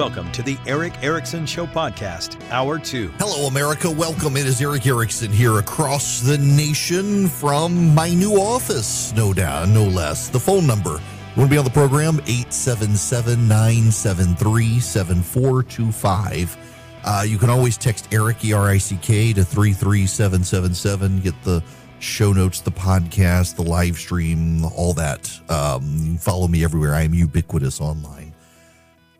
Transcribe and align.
Welcome 0.00 0.32
to 0.32 0.42
the 0.42 0.56
Erick 0.66 0.94
Erickson 1.02 1.44
Show 1.44 1.66
podcast, 1.66 2.40
Hour 2.50 2.78
2. 2.78 3.12
Hello, 3.18 3.48
America. 3.48 3.90
Welcome. 3.90 4.34
It 4.38 4.46
is 4.46 4.62
Erick 4.62 4.86
Erickson 4.86 5.30
here 5.30 5.58
across 5.58 6.22
the 6.22 6.38
nation 6.38 7.28
from 7.28 7.94
my 7.94 8.08
new 8.14 8.40
office, 8.40 9.12
no 9.12 9.34
doubt, 9.34 9.68
no 9.68 9.84
less. 9.84 10.30
The 10.30 10.40
phone 10.40 10.66
number. 10.66 11.02
Want 11.36 11.50
to 11.50 11.54
be 11.54 11.58
on 11.58 11.66
the 11.66 11.70
program? 11.70 12.14
877 12.20 13.46
973 13.46 14.80
7425. 14.80 16.56
Uh, 17.04 17.24
you 17.28 17.36
can 17.36 17.50
always 17.50 17.76
text 17.76 18.08
Eric, 18.10 18.42
E 18.42 18.54
R 18.54 18.70
I 18.70 18.78
C 18.78 18.96
K, 19.02 19.34
to 19.34 19.44
33777. 19.44 21.20
Get 21.20 21.34
the 21.42 21.62
show 21.98 22.32
notes, 22.32 22.62
the 22.62 22.70
podcast, 22.70 23.56
the 23.56 23.64
live 23.64 23.98
stream, 23.98 24.64
all 24.64 24.94
that. 24.94 25.30
Um, 25.50 26.16
follow 26.16 26.48
me 26.48 26.64
everywhere. 26.64 26.94
I 26.94 27.02
am 27.02 27.12
ubiquitous 27.12 27.82
online. 27.82 28.19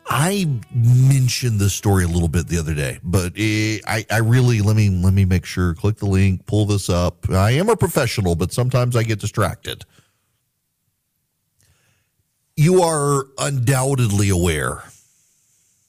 I 0.06 0.60
mentioned 0.74 1.60
this 1.60 1.72
story 1.72 2.04
a 2.04 2.08
little 2.08 2.28
bit 2.28 2.48
the 2.48 2.58
other 2.58 2.74
day, 2.74 2.98
but 3.02 3.32
it, 3.36 3.82
I, 3.86 4.04
I 4.10 4.18
really 4.18 4.60
let 4.60 4.74
me 4.76 4.90
let 4.90 5.12
me 5.12 5.24
make 5.24 5.44
sure. 5.44 5.74
Click 5.74 5.96
the 5.96 6.06
link, 6.06 6.46
pull 6.46 6.66
this 6.66 6.88
up. 6.88 7.30
I 7.30 7.52
am 7.52 7.68
a 7.68 7.76
professional, 7.76 8.34
but 8.34 8.52
sometimes 8.52 8.96
I 8.96 9.04
get 9.04 9.20
distracted. 9.20 9.84
You 12.56 12.82
are 12.82 13.26
undoubtedly 13.38 14.28
aware. 14.28 14.82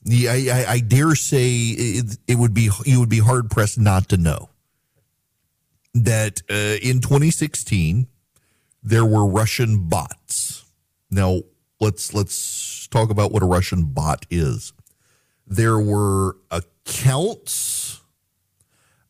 I, 0.09 0.47
I, 0.51 0.65
I 0.73 0.79
dare 0.79 1.15
say 1.15 1.49
it, 1.49 2.17
it 2.27 2.35
would 2.35 2.53
be 2.53 2.69
you 2.85 2.99
would 2.99 3.09
be 3.09 3.19
hard 3.19 3.49
pressed 3.49 3.79
not 3.79 4.09
to 4.09 4.17
know 4.17 4.49
that 5.93 6.41
uh, 6.49 6.77
in 6.81 7.01
2016 7.01 8.07
there 8.83 9.05
were 9.05 9.25
Russian 9.25 9.87
bots. 9.89 10.65
Now 11.09 11.41
let's 11.79 12.13
let's 12.13 12.70
talk 12.91 13.09
about 13.09 13.31
what 13.31 13.41
a 13.41 13.47
Russian 13.47 13.85
bot 13.85 14.25
is. 14.29 14.73
There 15.47 15.79
were 15.79 16.37
accounts. 16.51 18.01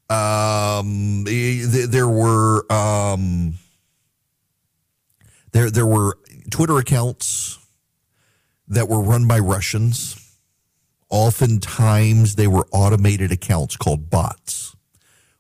Um, 0.10 1.24
there 1.26 2.08
were 2.08 2.72
um, 2.72 3.56
there 5.52 5.70
there 5.70 5.86
were 5.86 6.18
Twitter 6.50 6.78
accounts 6.78 7.60
that 8.68 8.88
were 8.88 9.02
run 9.02 9.28
by 9.28 9.40
Russians. 9.40 10.18
Oftentimes, 11.10 12.36
they 12.36 12.48
were 12.48 12.68
automated 12.72 13.32
accounts 13.32 13.76
called 13.76 14.10
bots, 14.10 14.76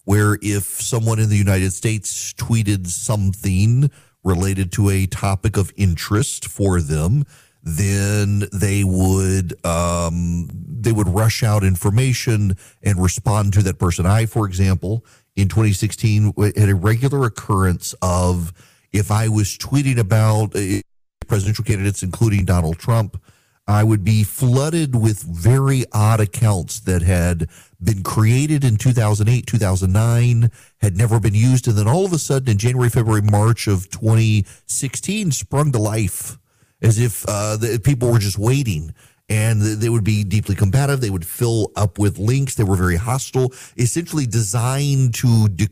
where 0.03 0.37
if 0.41 0.63
someone 0.63 1.17
in 1.17 1.29
the 1.29 1.37
United 1.37 1.71
States 1.71 2.33
tweeted 2.33 2.87
something 2.87 3.89
related 4.23 4.71
to 4.73 4.89
a 4.89 5.05
topic 5.05 5.57
of 5.57 5.71
interest 5.77 6.45
for 6.45 6.81
them, 6.81 7.25
then 7.63 8.43
they 8.51 8.83
would 8.83 9.53
um, 9.65 10.49
they 10.53 10.91
would 10.91 11.07
rush 11.07 11.43
out 11.43 11.63
information 11.63 12.55
and 12.81 13.01
respond 13.01 13.53
to 13.53 13.61
that 13.63 13.77
person. 13.77 14.05
I, 14.05 14.25
for 14.25 14.45
example, 14.47 15.05
in 15.35 15.47
2016, 15.47 16.33
had 16.57 16.69
a 16.69 16.75
regular 16.75 17.25
occurrence 17.25 17.93
of 18.01 18.51
if 18.91 19.11
I 19.11 19.27
was 19.27 19.57
tweeting 19.57 19.97
about 19.97 20.55
uh, 20.55 20.81
presidential 21.27 21.63
candidates, 21.63 22.03
including 22.03 22.45
Donald 22.45 22.77
Trump, 22.77 23.21
I 23.67 23.83
would 23.83 24.03
be 24.03 24.23
flooded 24.23 24.95
with 24.95 25.21
very 25.21 25.85
odd 25.93 26.19
accounts 26.19 26.79
that 26.81 27.03
had 27.03 27.47
been 27.81 28.03
created 28.03 28.65
in 28.65 28.75
2008, 28.75 29.45
2009, 29.45 30.51
had 30.81 30.97
never 30.97 31.19
been 31.19 31.35
used. 31.35 31.67
And 31.67 31.77
then 31.77 31.87
all 31.87 32.05
of 32.05 32.11
a 32.11 32.19
sudden 32.19 32.49
in 32.49 32.57
January, 32.57 32.89
February, 32.89 33.21
March 33.21 33.67
of 33.67 33.89
2016 33.89 35.31
sprung 35.31 35.71
to 35.71 35.79
life 35.79 36.37
as 36.81 36.99
if 36.99 37.25
uh, 37.27 37.57
the 37.57 37.79
people 37.83 38.11
were 38.11 38.19
just 38.19 38.37
waiting 38.37 38.93
and 39.29 39.61
they 39.61 39.87
would 39.87 40.03
be 40.03 40.25
deeply 40.25 40.55
combative. 40.55 40.99
They 40.99 41.09
would 41.09 41.25
fill 41.25 41.71
up 41.77 41.97
with 41.97 42.17
links. 42.17 42.55
They 42.55 42.65
were 42.65 42.75
very 42.75 42.97
hostile, 42.97 43.53
essentially 43.77 44.25
designed 44.25 45.13
to 45.15 45.47
de- 45.47 45.69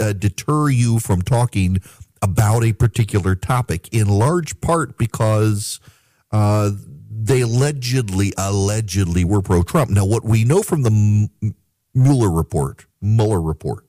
uh, 0.00 0.14
deter 0.14 0.70
you 0.70 0.98
from 0.98 1.20
talking 1.20 1.82
about 2.22 2.64
a 2.64 2.72
particular 2.72 3.34
topic, 3.34 3.92
in 3.92 4.08
large 4.08 4.58
part 4.62 4.96
because 4.96 5.80
uh, 6.32 6.70
they 7.10 7.42
allegedly, 7.42 8.32
allegedly 8.38 9.24
were 9.24 9.42
pro 9.42 9.62
Trump. 9.62 9.90
Now, 9.90 10.06
what 10.06 10.24
we 10.24 10.44
know 10.44 10.62
from 10.62 10.82
the 10.82 11.28
Mueller 11.94 12.30
report, 12.30 12.86
Mueller 13.02 13.40
report, 13.40 13.83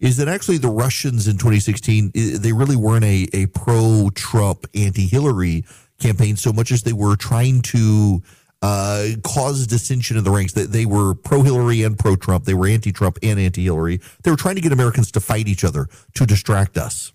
is 0.00 0.16
that 0.18 0.28
actually 0.28 0.58
the 0.58 0.68
Russians 0.68 1.26
in 1.26 1.34
2016, 1.34 2.12
they 2.14 2.52
really 2.52 2.76
weren't 2.76 3.04
a, 3.04 3.28
a 3.32 3.46
pro 3.46 4.10
Trump, 4.14 4.66
anti 4.74 5.06
Hillary 5.06 5.64
campaign 5.98 6.36
so 6.36 6.52
much 6.52 6.70
as 6.70 6.82
they 6.82 6.92
were 6.92 7.16
trying 7.16 7.62
to 7.62 8.22
uh, 8.62 9.08
cause 9.22 9.66
dissension 9.66 10.16
in 10.16 10.24
the 10.24 10.30
ranks. 10.30 10.52
That 10.52 10.72
they, 10.72 10.80
they 10.80 10.86
were 10.86 11.14
pro 11.14 11.42
Hillary 11.42 11.82
and 11.82 11.98
pro 11.98 12.16
Trump. 12.16 12.44
They 12.44 12.54
were 12.54 12.66
anti 12.66 12.92
Trump 12.92 13.18
and 13.22 13.38
anti 13.38 13.64
Hillary. 13.64 14.00
They 14.22 14.30
were 14.30 14.36
trying 14.36 14.56
to 14.56 14.60
get 14.60 14.72
Americans 14.72 15.10
to 15.12 15.20
fight 15.20 15.48
each 15.48 15.64
other 15.64 15.88
to 16.14 16.26
distract 16.26 16.76
us. 16.76 17.12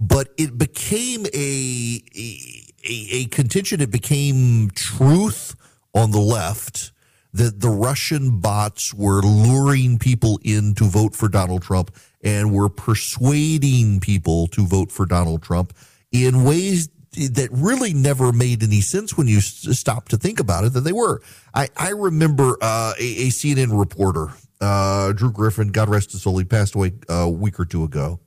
But 0.00 0.28
it 0.36 0.56
became 0.56 1.26
a, 1.26 2.02
a, 2.16 3.08
a 3.10 3.24
contention. 3.26 3.80
It 3.80 3.90
became 3.90 4.70
truth 4.70 5.56
on 5.94 6.12
the 6.12 6.20
left 6.20 6.92
that 7.32 7.60
the 7.60 7.68
Russian 7.68 8.40
bots 8.40 8.94
were 8.94 9.20
luring 9.22 9.98
people 9.98 10.40
in 10.42 10.74
to 10.74 10.84
vote 10.84 11.14
for 11.14 11.28
Donald 11.28 11.62
Trump 11.62 11.94
and 12.22 12.52
were 12.52 12.68
persuading 12.68 14.00
people 14.00 14.46
to 14.48 14.66
vote 14.66 14.90
for 14.90 15.06
Donald 15.06 15.42
Trump 15.42 15.72
in 16.10 16.44
ways 16.44 16.88
that 17.12 17.48
really 17.52 17.92
never 17.92 18.32
made 18.32 18.62
any 18.62 18.80
sense 18.80 19.16
when 19.16 19.26
you 19.26 19.40
stop 19.40 20.08
to 20.08 20.16
think 20.16 20.40
about 20.40 20.64
it 20.64 20.72
that 20.72 20.82
they 20.82 20.92
were. 20.92 21.20
I, 21.54 21.68
I 21.76 21.90
remember 21.90 22.56
uh, 22.60 22.92
a, 22.98 23.02
a, 23.02 23.28
CNN 23.28 23.78
reporter, 23.78 24.28
uh, 24.60 25.12
Drew 25.12 25.32
Griffin, 25.32 25.68
God 25.68 25.88
rest 25.88 26.12
his 26.12 26.22
soul, 26.22 26.38
he 26.38 26.44
passed 26.44 26.74
away 26.74 26.92
a 27.08 27.28
week 27.28 27.58
or 27.58 27.64
two 27.64 27.84
ago. 27.84 28.20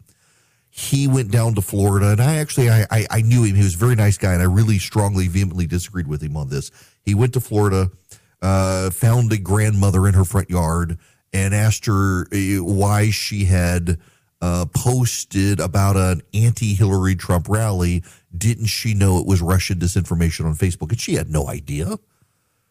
He 0.70 1.08
went 1.08 1.32
down 1.32 1.56
to 1.56 1.62
Florida, 1.62 2.12
and 2.12 2.22
I 2.22 2.38
actually 2.38 2.70
I, 2.70 2.86
I, 2.90 3.06
I 3.12 3.22
knew 3.22 3.44
him. 3.44 3.56
He 3.56 3.64
was 3.64 3.76
a 3.76 3.78
very 3.78 3.96
nice 3.96 4.18
guy, 4.18 4.34
and 4.34 4.42
I 4.42 4.46
really 4.46 4.80
strongly, 4.80 5.28
vehemently 5.28 5.68
disagreed 5.68 6.08
with 6.08 6.22
him 6.22 6.38
on 6.38 6.48
this. 6.48 6.72
He 7.04 7.14
went 7.14 7.34
to 7.34 7.42
Florida, 7.42 7.92
uh, 8.42 8.90
found 8.90 9.32
a 9.32 9.38
grandmother 9.38 10.08
in 10.08 10.14
her 10.14 10.26
front 10.26 10.50
yard, 10.50 10.98
and 11.34 11.54
asked 11.54 11.86
her 11.86 12.28
uh, 12.34 12.64
why 12.64 13.10
she 13.10 13.46
had 13.46 14.00
uh, 14.42 14.66
posted 14.76 15.60
about 15.60 15.96
an 15.96 16.22
anti-Hillary 16.34 17.16
Trump 17.16 17.48
rally 17.48 18.04
didn't 18.36 18.68
she 18.68 18.94
know 18.94 19.20
it 19.20 19.28
was 19.28 19.42
Russian 19.42 19.80
disinformation 19.80 20.46
on 20.46 20.56
Facebook? 20.56 20.90
And 20.90 21.00
she 21.00 21.16
had 21.16 21.30
no 21.30 21.48
idea. 21.48 21.98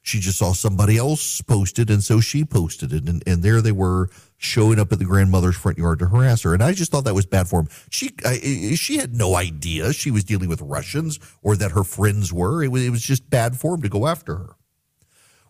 She 0.02 0.18
just 0.18 0.38
saw 0.38 0.54
somebody 0.54 0.96
else 0.96 1.42
posted, 1.42 1.90
and 1.90 2.02
so 2.02 2.20
she 2.20 2.44
posted 2.44 2.92
it. 2.94 3.06
And, 3.06 3.22
and 3.26 3.42
there 3.42 3.60
they 3.60 3.72
were 3.72 4.08
showing 4.38 4.78
up 4.78 4.90
at 4.92 4.98
the 4.98 5.04
grandmother's 5.04 5.56
front 5.56 5.76
yard 5.76 5.98
to 5.98 6.06
harass 6.06 6.42
her. 6.42 6.54
And 6.54 6.62
I 6.62 6.72
just 6.72 6.90
thought 6.90 7.04
that 7.04 7.14
was 7.14 7.26
bad 7.26 7.48
form. 7.48 7.68
She 7.90 8.12
I, 8.24 8.74
she 8.76 8.96
had 8.96 9.14
no 9.14 9.36
idea 9.36 9.92
she 9.92 10.10
was 10.10 10.24
dealing 10.24 10.48
with 10.48 10.62
Russians 10.62 11.20
or 11.42 11.54
that 11.56 11.72
her 11.72 11.84
friends 11.84 12.32
were. 12.32 12.64
It 12.64 12.68
was, 12.68 12.86
it 12.86 12.90
was 12.90 13.02
just 13.02 13.28
bad 13.28 13.56
form 13.56 13.82
to 13.82 13.90
go 13.90 14.06
after 14.06 14.36
her. 14.36 14.56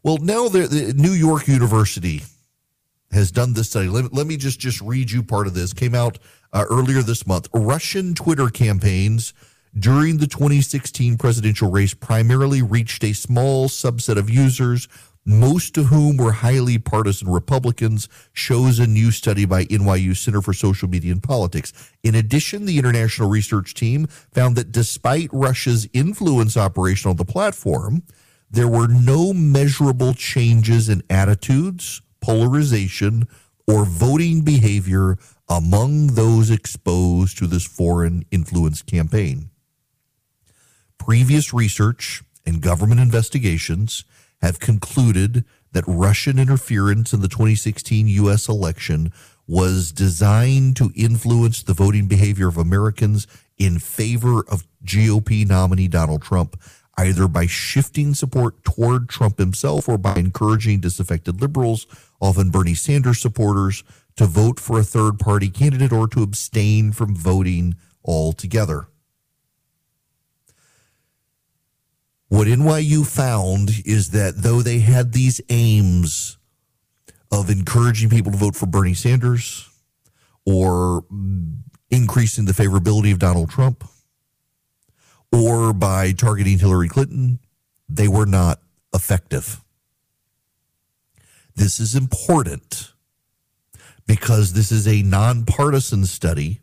Well, 0.03 0.17
now 0.19 0.49
the, 0.49 0.67
the 0.67 0.95
New 0.95 1.13
York 1.13 1.47
University 1.47 2.23
has 3.13 3.31
done 3.31 3.53
this 3.53 3.69
study. 3.69 3.89
Let, 3.89 4.13
let, 4.15 4.27
me 4.27 4.37
just 4.37 4.59
just 4.59 4.81
read 4.81 5.11
you 5.11 5.23
part 5.23 5.47
of 5.47 5.55
this. 5.55 5.73
Came 5.73 5.95
out 5.95 6.19
uh, 6.53 6.65
earlier 6.71 7.03
this 7.03 7.27
month. 7.27 7.49
Russian 7.53 8.15
Twitter 8.15 8.49
campaigns 8.49 9.35
during 9.79 10.17
the 10.17 10.27
2016 10.27 11.19
presidential 11.19 11.71
race 11.71 11.93
primarily 11.93 12.63
reached 12.63 13.05
a 13.05 13.13
small 13.13 13.69
subset 13.69 14.17
of 14.17 14.31
users, 14.31 14.89
most 15.27 15.77
of 15.77 15.87
whom 15.87 16.17
were 16.17 16.33
highly 16.33 16.79
partisan 16.79 17.29
Republicans, 17.29 18.09
shows 18.33 18.79
a 18.79 18.87
new 18.87 19.11
study 19.11 19.45
by 19.45 19.65
NYU 19.67 20.17
Center 20.17 20.41
for 20.41 20.53
Social 20.55 20.89
Media 20.89 21.13
and 21.13 21.23
Politics. 21.23 21.73
In 22.03 22.15
addition, 22.15 22.65
the 22.65 22.79
international 22.79 23.29
research 23.29 23.75
team 23.75 24.07
found 24.33 24.57
that 24.57 24.73
despite 24.73 25.29
Russia's 25.31 25.89
influence 25.93 26.57
operation 26.57 27.11
on 27.11 27.17
the 27.17 27.25
platform, 27.25 28.03
there 28.51 28.69
were 28.69 28.89
no 28.89 29.33
measurable 29.33 30.13
changes 30.15 30.89
in 30.89 31.03
attitudes, 31.09 32.03
polarization, 32.21 33.29
or 33.67 33.85
voting 33.85 34.43
behavior 34.43 35.17
among 35.49 36.09
those 36.09 36.51
exposed 36.51 37.39
to 37.39 37.47
this 37.47 37.67
foreign 37.67 38.25
influence 38.31 38.83
campaign. 38.83 39.51
Previous 40.99 41.55
research 41.55 42.23
and 42.45 42.61
government 42.61 43.01
investigations 43.01 44.05
have 44.43 44.59
concluded 44.59 45.45
that 45.73 45.85
Russian 45.87 46.39
interference 46.39 47.13
in 47.13 47.21
the 47.21 47.29
2016 47.29 48.09
U.S. 48.09 48.49
election 48.49 49.13
was 49.47 49.93
designed 49.93 50.77
to 50.77 50.93
influence 50.95 51.63
the 51.63 51.75
voting 51.75 52.07
behavior 52.07 52.49
of 52.49 52.57
Americans 52.57 53.27
in 53.59 53.79
favor 53.79 54.45
of 54.49 54.65
GOP 54.85 55.47
nominee 55.47 55.89
Donald 55.89 56.23
Trump, 56.23 56.61
either 56.97 57.29
by 57.29 57.47
shifting 57.47 58.15
support 58.15 58.63
toward 58.65 59.09
Trump 59.09 59.39
himself 59.39 59.89
or 59.89 59.99
by 59.99 60.15
encouraging 60.15 60.81
disaffected 60.81 61.41
liberals, 61.41 61.87
often 62.21 62.51
Bernie 62.51 62.75
Sanders 62.75 63.21
supporters, 63.21 63.83
to 64.17 64.27
vote 64.27 64.61
for 64.61 64.79
a 64.79 64.85
third 64.85 65.19
party 65.19 65.49
candidate 65.49 65.93
or 65.93 66.07
to 66.09 66.23
abstain 66.23 66.93
from 66.93 67.15
voting 67.15 67.75
altogether. 68.05 68.87
What 72.29 72.47
NYU 72.47 73.07
found 73.07 73.71
is 73.85 74.11
that 74.11 74.35
though 74.37 74.63
they 74.63 74.79
had 74.81 75.13
these 75.13 75.41
aims 75.49 76.39
of 77.33 77.51
encouraging 77.51 78.11
people 78.11 78.31
to 78.33 78.39
vote 78.39 78.55
for 78.55 78.67
Bernie 78.67 78.95
Sanders 78.95 79.69
or 80.47 81.05
increasing 81.91 82.45
the 82.45 82.53
favorability 82.53 83.13
of 83.13 83.19
Donald 83.19 83.51
Trump 83.51 83.85
or 85.33 85.73
by 85.73 86.13
targeting 86.13 86.59
Hillary 86.59 86.89
Clinton, 86.89 87.39
they 87.89 88.09
were 88.09 88.27
not 88.27 88.61
effective. 88.95 89.61
This 91.55 91.81
is 91.81 91.95
important 91.95 92.93
because 94.07 94.53
this 94.53 94.73
is 94.73 94.89
a 94.89 95.03
nonpartisan 95.03 96.07
study 96.07 96.61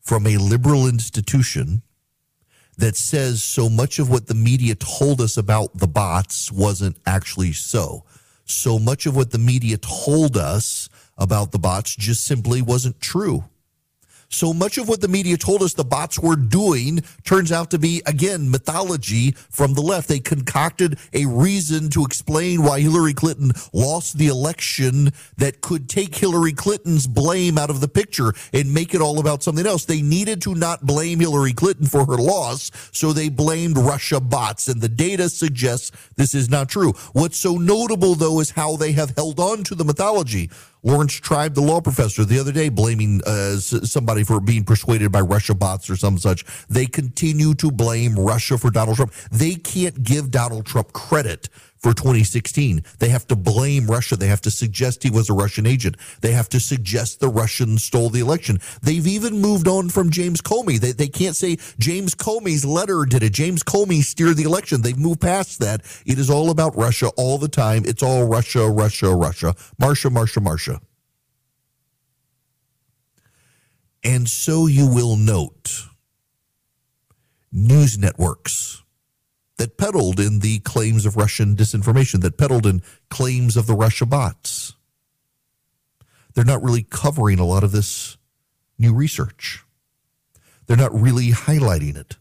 from 0.00 0.26
a 0.26 0.36
liberal 0.36 0.86
institution 0.86 1.82
that 2.78 2.96
says 2.96 3.42
so 3.42 3.68
much 3.68 3.98
of 3.98 4.10
what 4.10 4.26
the 4.26 4.34
media 4.34 4.74
told 4.74 5.20
us 5.20 5.36
about 5.36 5.78
the 5.78 5.86
bots 5.86 6.52
wasn't 6.52 6.96
actually 7.06 7.52
so. 7.52 8.04
So 8.44 8.78
much 8.78 9.06
of 9.06 9.16
what 9.16 9.30
the 9.30 9.38
media 9.38 9.78
told 9.78 10.36
us 10.36 10.88
about 11.16 11.52
the 11.52 11.58
bots 11.58 11.96
just 11.96 12.24
simply 12.24 12.60
wasn't 12.62 13.00
true. 13.00 13.44
So 14.28 14.52
much 14.52 14.76
of 14.76 14.88
what 14.88 15.00
the 15.00 15.08
media 15.08 15.36
told 15.36 15.62
us 15.62 15.74
the 15.74 15.84
bots 15.84 16.18
were 16.18 16.36
doing 16.36 17.00
turns 17.24 17.52
out 17.52 17.70
to 17.70 17.78
be, 17.78 18.02
again, 18.06 18.50
mythology 18.50 19.32
from 19.32 19.74
the 19.74 19.80
left. 19.80 20.08
They 20.08 20.18
concocted 20.18 20.98
a 21.12 21.26
reason 21.26 21.90
to 21.90 22.04
explain 22.04 22.62
why 22.62 22.80
Hillary 22.80 23.14
Clinton 23.14 23.52
lost 23.72 24.18
the 24.18 24.26
election 24.26 25.12
that 25.36 25.60
could 25.60 25.88
take 25.88 26.14
Hillary 26.14 26.52
Clinton's 26.52 27.06
blame 27.06 27.56
out 27.56 27.70
of 27.70 27.80
the 27.80 27.88
picture 27.88 28.34
and 28.52 28.74
make 28.74 28.94
it 28.94 29.00
all 29.00 29.18
about 29.20 29.42
something 29.42 29.66
else. 29.66 29.84
They 29.84 30.02
needed 30.02 30.42
to 30.42 30.54
not 30.54 30.84
blame 30.84 31.20
Hillary 31.20 31.52
Clinton 31.52 31.86
for 31.86 32.04
her 32.04 32.16
loss, 32.16 32.70
so 32.92 33.12
they 33.12 33.28
blamed 33.28 33.78
Russia 33.78 34.20
bots. 34.20 34.68
And 34.68 34.80
the 34.80 34.88
data 34.88 35.28
suggests 35.28 35.92
this 36.16 36.34
is 36.34 36.50
not 36.50 36.68
true. 36.68 36.92
What's 37.12 37.38
so 37.38 37.56
notable, 37.56 38.14
though, 38.14 38.40
is 38.40 38.50
how 38.50 38.76
they 38.76 38.92
have 38.92 39.14
held 39.16 39.38
on 39.38 39.62
to 39.64 39.74
the 39.74 39.84
mythology. 39.84 40.50
Laurence 40.86 41.14
Tribe, 41.14 41.54
the 41.54 41.60
law 41.60 41.80
professor, 41.80 42.24
the 42.24 42.38
other 42.38 42.52
day 42.52 42.68
blaming 42.68 43.20
uh, 43.26 43.56
somebody 43.56 44.22
for 44.22 44.38
being 44.38 44.62
persuaded 44.62 45.10
by 45.10 45.20
Russia 45.20 45.52
bots 45.52 45.90
or 45.90 45.96
some 45.96 46.16
such. 46.16 46.44
They 46.68 46.86
continue 46.86 47.54
to 47.54 47.72
blame 47.72 48.16
Russia 48.16 48.56
for 48.56 48.70
Donald 48.70 48.94
Trump. 48.94 49.12
They 49.32 49.56
can't 49.56 50.04
give 50.04 50.30
Donald 50.30 50.64
Trump 50.64 50.92
credit 50.92 51.48
for 51.86 51.94
2016. 51.94 52.82
They 52.98 53.10
have 53.10 53.28
to 53.28 53.36
blame 53.36 53.86
Russia. 53.86 54.16
They 54.16 54.26
have 54.26 54.40
to 54.40 54.50
suggest 54.50 55.04
he 55.04 55.10
was 55.10 55.30
a 55.30 55.34
Russian 55.34 55.66
agent. 55.66 55.96
They 56.20 56.32
have 56.32 56.48
to 56.48 56.58
suggest 56.58 57.20
the 57.20 57.28
Russians 57.28 57.84
stole 57.84 58.10
the 58.10 58.18
election. 58.18 58.58
They've 58.82 59.06
even 59.06 59.40
moved 59.40 59.68
on 59.68 59.90
from 59.90 60.10
James 60.10 60.40
Comey. 60.40 60.80
They, 60.80 60.90
they 60.90 61.06
can't 61.06 61.36
say 61.36 61.58
James 61.78 62.16
Comey's 62.16 62.64
letter 62.64 63.04
did 63.08 63.22
it. 63.22 63.32
James 63.32 63.62
Comey 63.62 64.02
steered 64.02 64.36
the 64.36 64.42
election. 64.42 64.82
They've 64.82 64.98
moved 64.98 65.20
past 65.20 65.60
that. 65.60 65.82
It 66.04 66.18
is 66.18 66.28
all 66.28 66.50
about 66.50 66.76
Russia 66.76 67.10
all 67.16 67.38
the 67.38 67.46
time. 67.46 67.84
It's 67.86 68.02
all 68.02 68.26
Russia, 68.26 68.68
Russia, 68.68 69.14
Russia. 69.14 69.54
Marsha, 69.80 70.10
Marsha, 70.10 70.42
Marsha. 70.42 70.80
And 74.02 74.28
so 74.28 74.66
you 74.66 74.92
will 74.92 75.14
note 75.14 75.84
news 77.52 77.96
networks 77.96 78.82
that 79.58 79.78
peddled 79.78 80.20
in 80.20 80.40
the 80.40 80.58
claims 80.60 81.06
of 81.06 81.16
Russian 81.16 81.56
disinformation, 81.56 82.20
that 82.22 82.38
peddled 82.38 82.66
in 82.66 82.82
claims 83.08 83.56
of 83.56 83.66
the 83.66 83.74
Russia 83.74 84.06
bots. 84.06 84.74
They're 86.34 86.44
not 86.44 86.62
really 86.62 86.82
covering 86.82 87.38
a 87.38 87.46
lot 87.46 87.64
of 87.64 87.72
this 87.72 88.18
new 88.78 88.92
research. 88.92 89.64
They're 90.66 90.76
not 90.76 90.94
really 90.94 91.30
highlighting 91.30 91.96
it. 91.96 92.16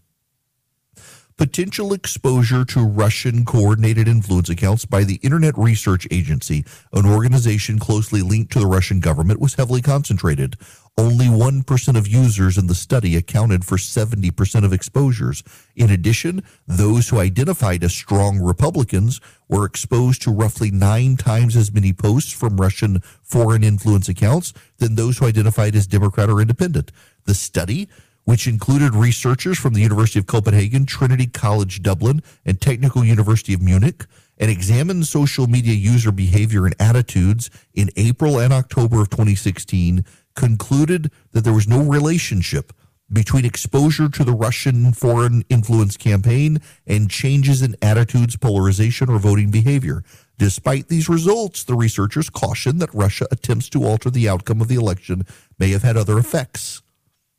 Potential 1.37 1.91
exposure 1.91 2.63
to 2.63 2.79
Russian 2.79 3.43
coordinated 3.43 4.07
influence 4.07 4.47
accounts 4.47 4.85
by 4.85 5.03
the 5.03 5.15
Internet 5.15 5.57
Research 5.57 6.07
Agency, 6.09 6.63
an 6.93 7.05
organization 7.05 7.77
closely 7.77 8.21
linked 8.21 8.53
to 8.53 8.59
the 8.59 8.65
Russian 8.65 9.01
government, 9.01 9.41
was 9.41 9.55
heavily 9.55 9.81
concentrated. 9.81 10.55
Only 10.97 11.25
1% 11.25 11.97
of 11.97 12.07
users 12.07 12.57
in 12.57 12.67
the 12.67 12.73
study 12.73 13.17
accounted 13.17 13.65
for 13.65 13.75
70% 13.75 14.63
of 14.63 14.71
exposures. 14.71 15.43
In 15.75 15.91
addition, 15.91 16.41
those 16.67 17.09
who 17.09 17.19
identified 17.19 17.83
as 17.83 17.93
strong 17.93 18.39
Republicans 18.39 19.19
were 19.49 19.65
exposed 19.65 20.21
to 20.21 20.31
roughly 20.31 20.71
nine 20.71 21.17
times 21.17 21.57
as 21.57 21.69
many 21.69 21.91
posts 21.91 22.31
from 22.31 22.55
Russian 22.55 23.01
foreign 23.21 23.61
influence 23.61 24.07
accounts 24.07 24.53
than 24.77 24.95
those 24.95 25.17
who 25.17 25.25
identified 25.25 25.75
as 25.75 25.85
Democrat 25.85 26.29
or 26.29 26.39
Independent. 26.39 26.93
The 27.25 27.35
study, 27.35 27.89
which 28.25 28.47
included 28.47 28.93
researchers 28.93 29.57
from 29.57 29.73
the 29.73 29.81
University 29.81 30.19
of 30.19 30.27
Copenhagen, 30.27 30.85
Trinity 30.85 31.27
College 31.27 31.81
Dublin, 31.81 32.21
and 32.45 32.59
Technical 32.59 33.05
University 33.05 33.53
of 33.53 33.61
Munich, 33.61 34.05
and 34.37 34.51
examined 34.51 35.07
social 35.07 35.47
media 35.47 35.73
user 35.73 36.11
behavior 36.11 36.65
and 36.65 36.75
attitudes 36.79 37.49
in 37.73 37.89
April 37.95 38.39
and 38.39 38.51
October 38.51 39.01
of 39.01 39.09
2016 39.09 40.03
concluded 40.35 41.11
that 41.31 41.43
there 41.43 41.53
was 41.53 41.67
no 41.67 41.81
relationship 41.81 42.73
between 43.11 43.45
exposure 43.45 44.09
to 44.09 44.23
the 44.23 44.33
Russian 44.33 44.91
foreign 44.91 45.43
influence 45.49 45.95
campaign 45.95 46.59
and 46.87 47.09
changes 47.09 47.61
in 47.61 47.75
attitudes, 47.81 48.35
polarization, 48.35 49.09
or 49.09 49.19
voting 49.19 49.51
behavior. 49.51 50.03
Despite 50.37 50.87
these 50.87 51.07
results, 51.07 51.63
the 51.63 51.75
researchers 51.75 52.29
caution 52.29 52.79
that 52.79 52.93
Russia 52.93 53.27
attempts 53.31 53.69
to 53.69 53.85
alter 53.85 54.09
the 54.09 54.27
outcome 54.27 54.59
of 54.59 54.67
the 54.67 54.75
election 54.75 55.25
may 55.59 55.69
have 55.69 55.83
had 55.83 55.95
other 55.95 56.17
effects. 56.17 56.81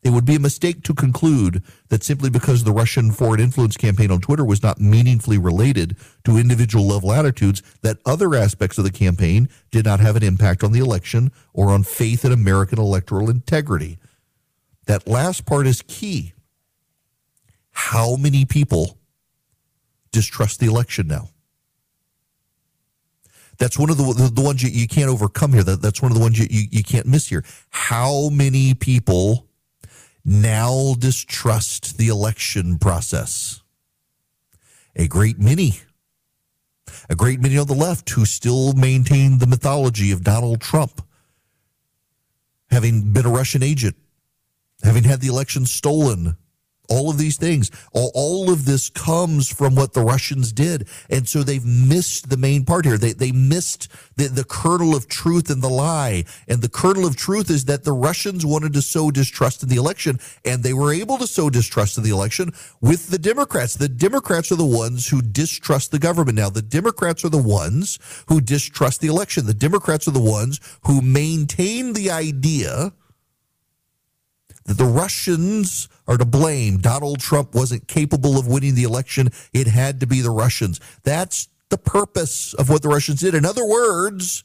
It 0.07 0.13
would 0.13 0.25
be 0.25 0.37
a 0.37 0.41
mistake 0.41 0.85
to 0.85 0.95
conclude 0.95 1.65
that 1.89 2.05
simply 2.05 2.31
because 2.31 2.63
the 2.63 2.71
Russian 2.71 3.11
foreign 3.11 3.41
influence 3.41 3.77
campaign 3.77 4.13
on 4.13 4.21
Twitter 4.21 4.45
was 4.45 4.63
not 4.63 4.81
meaningfully 4.81 5.37
related 5.37 5.97
to 6.23 6.37
individual 6.37 6.87
level 6.87 7.13
attitudes, 7.13 7.61
that 7.83 7.99
other 8.07 8.37
aspects 8.37 8.79
of 8.79 8.85
the 8.85 8.93
campaign 8.93 9.49
did 9.73 9.85
not 9.85 9.99
have 9.99 10.15
an 10.15 10.23
impact 10.23 10.63
on 10.63 10.71
the 10.71 10.79
election 10.79 11.33
or 11.53 11.71
on 11.71 11.83
faith 11.83 12.25
in 12.25 12.31
American 12.31 12.79
electoral 12.79 13.29
integrity. 13.29 13.99
That 14.87 15.09
last 15.09 15.45
part 15.45 15.67
is 15.67 15.83
key. 15.83 16.35
How 17.73 18.15
many 18.15 18.45
people 18.45 18.99
distrust 20.13 20.61
the 20.61 20.67
election 20.67 21.09
now? 21.09 21.31
That's 23.59 23.77
one 23.77 23.91
of 23.91 23.97
the 23.97 24.05
the, 24.05 24.31
the 24.33 24.41
ones 24.41 24.63
you, 24.63 24.71
you 24.71 24.87
can't 24.87 25.11
overcome 25.11 25.53
here. 25.53 25.65
That, 25.65 25.83
that's 25.83 26.01
one 26.01 26.13
of 26.13 26.17
the 26.17 26.23
ones 26.23 26.39
you, 26.39 26.47
you, 26.49 26.69
you 26.71 26.85
can't 26.85 27.07
miss 27.07 27.27
here. 27.27 27.43
How 27.71 28.29
many 28.29 28.73
people 28.75 29.47
now 30.27 30.95
distrust 30.99 31.97
the 31.99 32.09
election 32.09 32.79
process. 32.79 33.63
A 34.97 35.07
great 35.07 35.39
many, 35.39 35.81
a 37.09 37.15
great 37.15 37.41
many 37.41 37.57
on 37.57 37.69
the 37.69 37.75
left 37.75 38.11
who 38.11 38.27
still 38.27 38.73
maintain 38.73 39.39
the 39.39 39.47
mythology 39.47 40.11
of 40.11 40.25
Donald 40.25 40.61
Trump 40.61 41.01
having 42.71 43.13
been 43.13 43.25
a 43.25 43.31
Russian 43.31 43.63
agent, 43.63 43.97
having 44.83 45.05
had 45.05 45.21
the 45.21 45.29
election 45.29 45.65
stolen, 45.65 46.37
all 46.89 47.11
of 47.11 47.19
these 47.19 47.37
things. 47.37 47.71
All, 47.93 48.11
all 48.15 48.51
of 48.51 48.65
this 48.65 48.91
comes 48.91 49.49
from 49.49 49.75
what 49.75 49.93
the 49.93 50.03
russians 50.03 50.53
did. 50.53 50.89
And 51.11 51.29
so 51.29 51.43
they've 51.43 51.65
missed 51.65 52.31
the 52.31 52.37
main 52.37 52.65
part 52.65 52.85
here. 52.85 52.99
They, 52.99 53.13
they 53.13 53.33
missed 53.33 53.89
the, 54.17 54.29
the 54.29 54.45
kernel 54.45 54.95
of 54.95 55.09
truth 55.09 55.51
and 55.51 55.63
the 55.63 55.69
lie. 55.69 56.25
And 56.49 56.63
the 56.63 56.69
kernel 56.69 57.07
of 57.07 57.17
truth 57.17 57.51
is 57.51 57.65
that 57.67 57.85
the 57.85 57.93
russians 57.93 58.45
wanted 58.45 58.73
to 58.75 58.83
sow 58.83 59.11
distrust 59.11 59.63
in 59.63 59.69
the 59.69 59.77
election 59.77 60.19
and 60.45 60.63
they 60.63 60.73
were 60.73 60.93
able 60.93 61.19
to 61.19 61.27
sow 61.27 61.51
distrust 61.51 61.99
in 61.99 62.05
the 62.05 62.11
election 62.11 62.53
with 62.81 63.09
the 63.09 63.19
democrats. 63.19 63.75
The 63.75 63.89
democrats 63.89 64.53
are 64.53 64.57
the 64.57 64.65
ones 64.65 65.09
who 65.09 65.23
distrust 65.23 65.91
the 65.91 65.99
government. 65.99 66.39
Now 66.39 66.51
the 66.51 66.63
democrats 66.63 67.25
are 67.25 67.31
the 67.31 67.39
ones 67.39 67.99
who 68.29 68.41
distrust 68.41 69.01
the 69.01 69.09
election. 69.09 69.47
The 69.47 69.55
democrats 69.55 70.09
are 70.09 70.13
the 70.13 70.21
ones 70.21 70.61
who 70.85 71.01
maintain 71.01 71.93
the 71.93 72.11
idea 72.11 72.93
that 74.67 74.79
the 74.79 74.85
Russians 74.85 75.89
are 76.07 76.17
to 76.17 76.25
blame. 76.25 76.79
Donald 76.79 77.21
Trump 77.21 77.55
wasn't 77.55 77.89
capable 77.89 78.39
of 78.39 78.47
winning 78.47 78.75
the 78.75 78.85
election. 78.85 79.31
It 79.53 79.67
had 79.67 80.01
to 80.01 80.07
be 80.07 80.21
the 80.21 80.31
Russians. 80.31 80.81
That's 81.03 81.49
the 81.69 81.79
purpose 81.79 82.55
of 82.55 82.69
what 82.69 82.83
the 82.83 82.89
Russians 82.89 83.21
did. 83.21 83.35
In 83.35 83.45
other 83.45 83.67
words, 83.67 84.45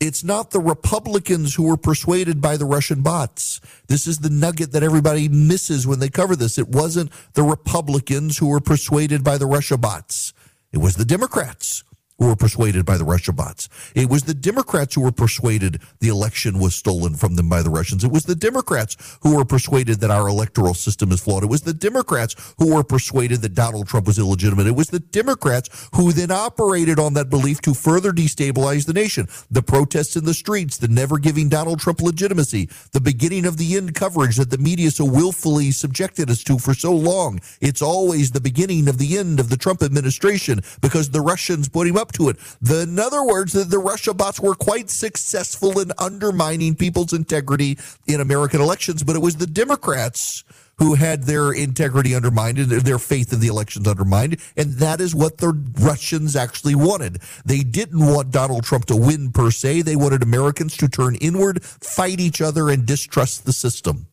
it's 0.00 0.24
not 0.24 0.50
the 0.50 0.60
Republicans 0.60 1.54
who 1.54 1.64
were 1.64 1.76
persuaded 1.76 2.40
by 2.40 2.56
the 2.56 2.64
Russian 2.64 3.02
bots. 3.02 3.60
This 3.86 4.06
is 4.06 4.18
the 4.18 4.30
nugget 4.30 4.72
that 4.72 4.82
everybody 4.82 5.28
misses 5.28 5.86
when 5.86 5.98
they 5.98 6.08
cover 6.08 6.34
this. 6.34 6.56
It 6.56 6.68
wasn't 6.68 7.12
the 7.34 7.42
Republicans 7.42 8.38
who 8.38 8.48
were 8.48 8.60
persuaded 8.60 9.22
by 9.22 9.36
the 9.36 9.46
Russia 9.46 9.76
bots. 9.76 10.32
It 10.72 10.78
was 10.78 10.96
the 10.96 11.04
Democrats 11.04 11.84
who 12.20 12.28
were 12.28 12.36
persuaded 12.36 12.84
by 12.84 12.98
the 12.98 13.04
Russia 13.04 13.32
bots. 13.32 13.68
It 13.96 14.10
was 14.10 14.22
the 14.22 14.34
Democrats 14.34 14.94
who 14.94 15.00
were 15.00 15.10
persuaded 15.10 15.80
the 16.00 16.08
election 16.08 16.60
was 16.60 16.74
stolen 16.74 17.14
from 17.14 17.34
them 17.34 17.48
by 17.48 17.62
the 17.62 17.70
Russians. 17.70 18.04
It 18.04 18.12
was 18.12 18.24
the 18.24 18.34
Democrats 18.34 19.18
who 19.22 19.36
were 19.36 19.44
persuaded 19.46 20.00
that 20.00 20.10
our 20.10 20.28
electoral 20.28 20.74
system 20.74 21.12
is 21.12 21.20
flawed. 21.20 21.42
It 21.42 21.46
was 21.46 21.62
the 21.62 21.72
Democrats 21.72 22.54
who 22.58 22.74
were 22.74 22.84
persuaded 22.84 23.40
that 23.40 23.54
Donald 23.54 23.88
Trump 23.88 24.06
was 24.06 24.18
illegitimate. 24.18 24.66
It 24.66 24.76
was 24.76 24.88
the 24.88 25.00
Democrats 25.00 25.88
who 25.94 26.12
then 26.12 26.30
operated 26.30 26.98
on 26.98 27.14
that 27.14 27.30
belief 27.30 27.62
to 27.62 27.72
further 27.72 28.12
destabilize 28.12 28.84
the 28.84 28.92
nation. 28.92 29.26
The 29.50 29.62
protests 29.62 30.14
in 30.14 30.26
the 30.26 30.34
streets, 30.34 30.76
the 30.76 30.88
never 30.88 31.18
giving 31.18 31.48
Donald 31.48 31.80
Trump 31.80 32.02
legitimacy, 32.02 32.68
the 32.92 33.00
beginning 33.00 33.46
of 33.46 33.56
the 33.56 33.78
end 33.78 33.94
coverage 33.94 34.36
that 34.36 34.50
the 34.50 34.58
media 34.58 34.90
so 34.90 35.06
willfully 35.06 35.70
subjected 35.70 36.28
us 36.28 36.44
to 36.44 36.58
for 36.58 36.74
so 36.74 36.92
long. 36.92 37.40
It's 37.62 37.80
always 37.80 38.30
the 38.30 38.40
beginning 38.42 38.88
of 38.88 38.98
the 38.98 39.16
end 39.16 39.40
of 39.40 39.48
the 39.48 39.56
Trump 39.56 39.82
administration 39.82 40.60
because 40.82 41.08
the 41.08 41.22
Russians 41.22 41.68
put 41.68 41.86
him 41.86 41.96
up 41.96 42.09
to 42.12 42.28
it. 42.28 42.36
The, 42.60 42.82
in 42.82 42.98
other 42.98 43.24
words, 43.24 43.52
the, 43.52 43.64
the 43.64 43.78
Russia 43.78 44.14
bots 44.14 44.40
were 44.40 44.54
quite 44.54 44.90
successful 44.90 45.78
in 45.80 45.92
undermining 45.98 46.74
people's 46.74 47.12
integrity 47.12 47.78
in 48.06 48.20
American 48.20 48.60
elections, 48.60 49.02
but 49.02 49.16
it 49.16 49.22
was 49.22 49.36
the 49.36 49.46
Democrats 49.46 50.44
who 50.80 50.94
had 50.94 51.24
their 51.24 51.52
integrity 51.52 52.14
undermined 52.14 52.58
and 52.58 52.70
their 52.70 52.98
faith 52.98 53.34
in 53.34 53.40
the 53.40 53.48
elections 53.48 53.86
undermined. 53.86 54.38
And 54.56 54.72
that 54.74 54.98
is 54.98 55.14
what 55.14 55.36
the 55.36 55.52
Russians 55.78 56.34
actually 56.34 56.74
wanted. 56.74 57.20
They 57.44 57.60
didn't 57.60 58.04
want 58.04 58.30
Donald 58.30 58.64
Trump 58.64 58.86
to 58.86 58.96
win 58.96 59.30
per 59.30 59.50
se. 59.50 59.82
They 59.82 59.94
wanted 59.94 60.22
Americans 60.22 60.78
to 60.78 60.88
turn 60.88 61.16
inward, 61.16 61.62
fight 61.62 62.18
each 62.18 62.40
other, 62.40 62.70
and 62.70 62.86
distrust 62.86 63.44
the 63.44 63.52
system. 63.52 64.06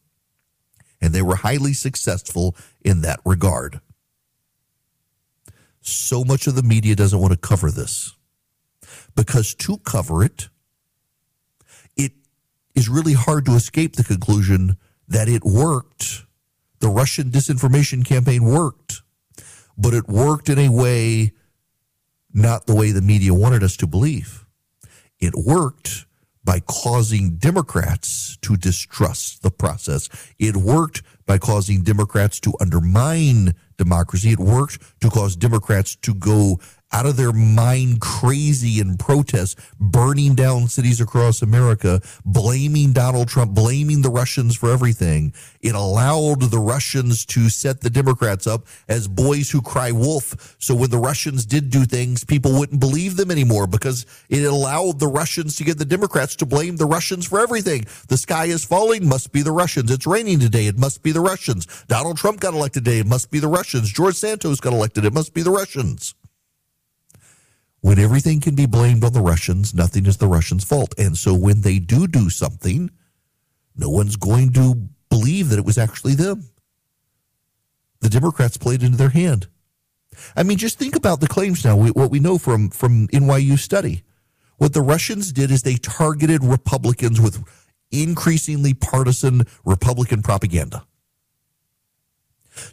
And 1.00 1.14
they 1.14 1.22
were 1.22 1.38
highly 1.38 1.72
successful 1.72 2.54
in 2.82 3.00
that 3.02 3.22
regard. 3.24 3.80
So 5.88 6.24
much 6.24 6.48
of 6.48 6.56
the 6.56 6.64
media 6.64 6.96
doesn't 6.96 7.20
want 7.20 7.32
to 7.34 7.38
cover 7.38 7.72
this 7.72 8.14
because 9.16 9.54
to 9.56 9.78
cover 9.78 10.24
it, 10.24 10.50
it 11.96 12.12
is 12.76 12.90
really 12.90 13.14
hard 13.14 13.46
to 13.46 13.54
escape 13.54 13.96
the 13.96 14.04
conclusion 14.04 14.78
that 15.08 15.30
it 15.30 15.44
worked 15.44 16.26
the 16.80 16.90
Russian 16.90 17.32
disinformation 17.32 18.06
campaign 18.06 18.44
worked, 18.44 19.02
but 19.78 19.94
it 19.94 20.08
worked 20.08 20.50
in 20.50 20.60
a 20.60 20.70
way 20.70 21.32
not 22.34 22.68
the 22.68 22.76
way 22.76 22.92
the 22.92 23.02
media 23.02 23.34
wanted 23.34 23.64
us 23.64 23.76
to 23.78 23.88
believe. 23.88 24.46
It 25.20 25.34
worked 25.36 26.06
by 26.44 26.60
causing 26.60 27.38
Democrats 27.38 28.38
to 28.42 28.56
distrust 28.56 29.42
the 29.42 29.52
process. 29.52 30.08
It 30.38 30.56
worked 30.56 31.02
by 31.26 31.40
causing 31.40 31.82
Democrats 31.82 32.40
to 32.42 32.54
undermine 32.62 33.56
democracy. 33.78 34.32
It 34.32 34.40
worked 34.40 34.80
to 35.02 35.10
cause 35.10 35.36
Democrats 35.36 35.96
to 35.98 36.14
go 36.14 36.60
out 36.92 37.06
of 37.06 37.18
their 37.18 37.34
mind 37.34 38.02
crazy 38.02 38.80
in 38.80 38.98
protest, 38.98 39.60
burning 39.80 40.36
down 40.36 40.68
cities 40.68 41.02
across 41.02 41.42
America, 41.42 42.02
blaming 42.26 42.94
Donald 42.94 43.28
Trump, 43.28 43.54
blaming 43.54 44.02
the 44.02 44.10
Russians 44.10 44.56
for 44.56 44.72
everything. 44.72 45.34
It 45.62 45.76
allowed 45.76 46.42
the 46.42 46.60
Russians 46.60 47.26
to 47.28 47.50
set 47.50 47.82
the 47.82 47.90
Democrats 47.90 48.48
up 48.48 48.66
as 48.88 49.08
boys 49.08 49.50
who 49.50 49.62
cry 49.62 49.92
wolf. 49.92 50.56
So 50.60 50.76
when 50.76 50.90
the 50.90 50.98
Russians 50.98 51.46
did 51.46 51.70
do 51.70 51.86
things, 51.86 52.24
people 52.24 52.58
wouldn't 52.58 52.80
believe 52.80 53.18
them 53.18 53.32
anymore 53.32 53.68
because 53.68 54.06
it 54.30 54.44
allowed 54.44 55.00
the 55.00 55.08
Russians 55.08 55.56
to 55.58 55.64
get 55.64 55.78
the 55.78 55.86
Democrats 55.86 56.36
to 56.38 56.46
blame 56.46 56.78
the 56.78 56.86
Russians 56.86 57.28
for 57.28 57.40
everything. 57.40 57.86
The 58.08 58.18
sky 58.18 58.46
is 58.46 58.64
falling, 58.64 59.08
must 59.08 59.32
be 59.32 59.42
the 59.42 59.52
Russians. 59.52 59.92
It's 59.92 60.08
raining 60.08 60.40
today, 60.40 60.68
it 60.68 60.78
must 60.78 61.04
be 61.04 61.12
the 61.12 61.22
Russians. 61.22 61.68
Donald 61.88 62.18
Trump 62.18 62.40
got 62.40 62.54
elected 62.54 62.86
today, 62.86 63.00
it 63.00 63.08
must 63.08 63.30
be 63.30 63.40
the 63.40 63.48
Russians. 63.48 63.92
George 63.92 64.16
Santos 64.16 64.60
got 64.60 64.74
elected, 64.74 65.06
it 65.06 65.14
must 65.14 65.34
be 65.34 65.42
the 65.42 65.52
Russians. 65.52 66.16
When 67.82 68.00
everything 68.00 68.42
can 68.42 68.56
be 68.56 68.66
blamed 68.66 69.04
on 69.04 69.14
the 69.14 69.22
Russians, 69.22 69.74
nothing 69.74 70.06
is 70.06 70.18
the 70.18 70.28
Russians' 70.28 70.64
fault. 70.64 70.94
And 70.98 71.18
so 71.18 71.34
when 71.34 71.62
they 71.62 71.80
do 71.80 72.08
do 72.08 72.30
something, 72.30 72.90
no 73.76 73.90
one's 73.90 74.16
going 74.16 74.54
to 74.54 74.90
believe 75.10 75.50
that 75.50 75.60
it 75.60 75.66
was 75.66 75.78
actually 75.78 76.16
them. 76.16 76.50
The 78.02 78.10
Democrats 78.10 78.58
played 78.58 78.84
into 78.84 78.98
their 78.98 79.10
hand. 79.10 79.48
I 80.36 80.44
mean, 80.44 80.58
just 80.58 80.80
think 80.80 80.96
about 80.96 81.20
the 81.20 81.28
claims 81.28 81.64
now, 81.64 81.76
what 81.78 82.10
we 82.10 82.20
know 82.20 82.38
from, 82.38 82.70
from 82.70 83.08
NYU 83.10 83.58
study. 83.60 84.04
What 84.58 84.74
the 84.74 84.82
Russians 84.82 85.32
did 85.32 85.52
is 85.52 85.62
they 85.62 85.76
targeted 85.76 86.44
Republicans 86.44 87.22
with 87.22 87.44
increasingly 87.92 88.74
partisan 88.74 89.44
Republican 89.64 90.24
propaganda. 90.24 90.87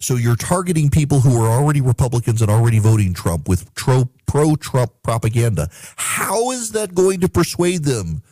So 0.01 0.17
you're 0.17 0.37
targeting 0.37 0.91
people 0.91 1.21
who 1.21 1.41
are 1.43 1.49
already 1.49 1.81
Republicans 1.81 2.43
and 2.43 2.51
already 2.51 2.79
voting 2.79 3.15
Trump 3.15 3.49
with 3.49 3.75
pro 3.75 4.57
Trump 4.57 4.93
propaganda. 5.03 5.69
How 5.97 6.51
is 6.51 6.73
that 6.73 6.95
going 6.95 7.21
to 7.21 7.29
persuade 7.29 7.85
them? 7.85 8.23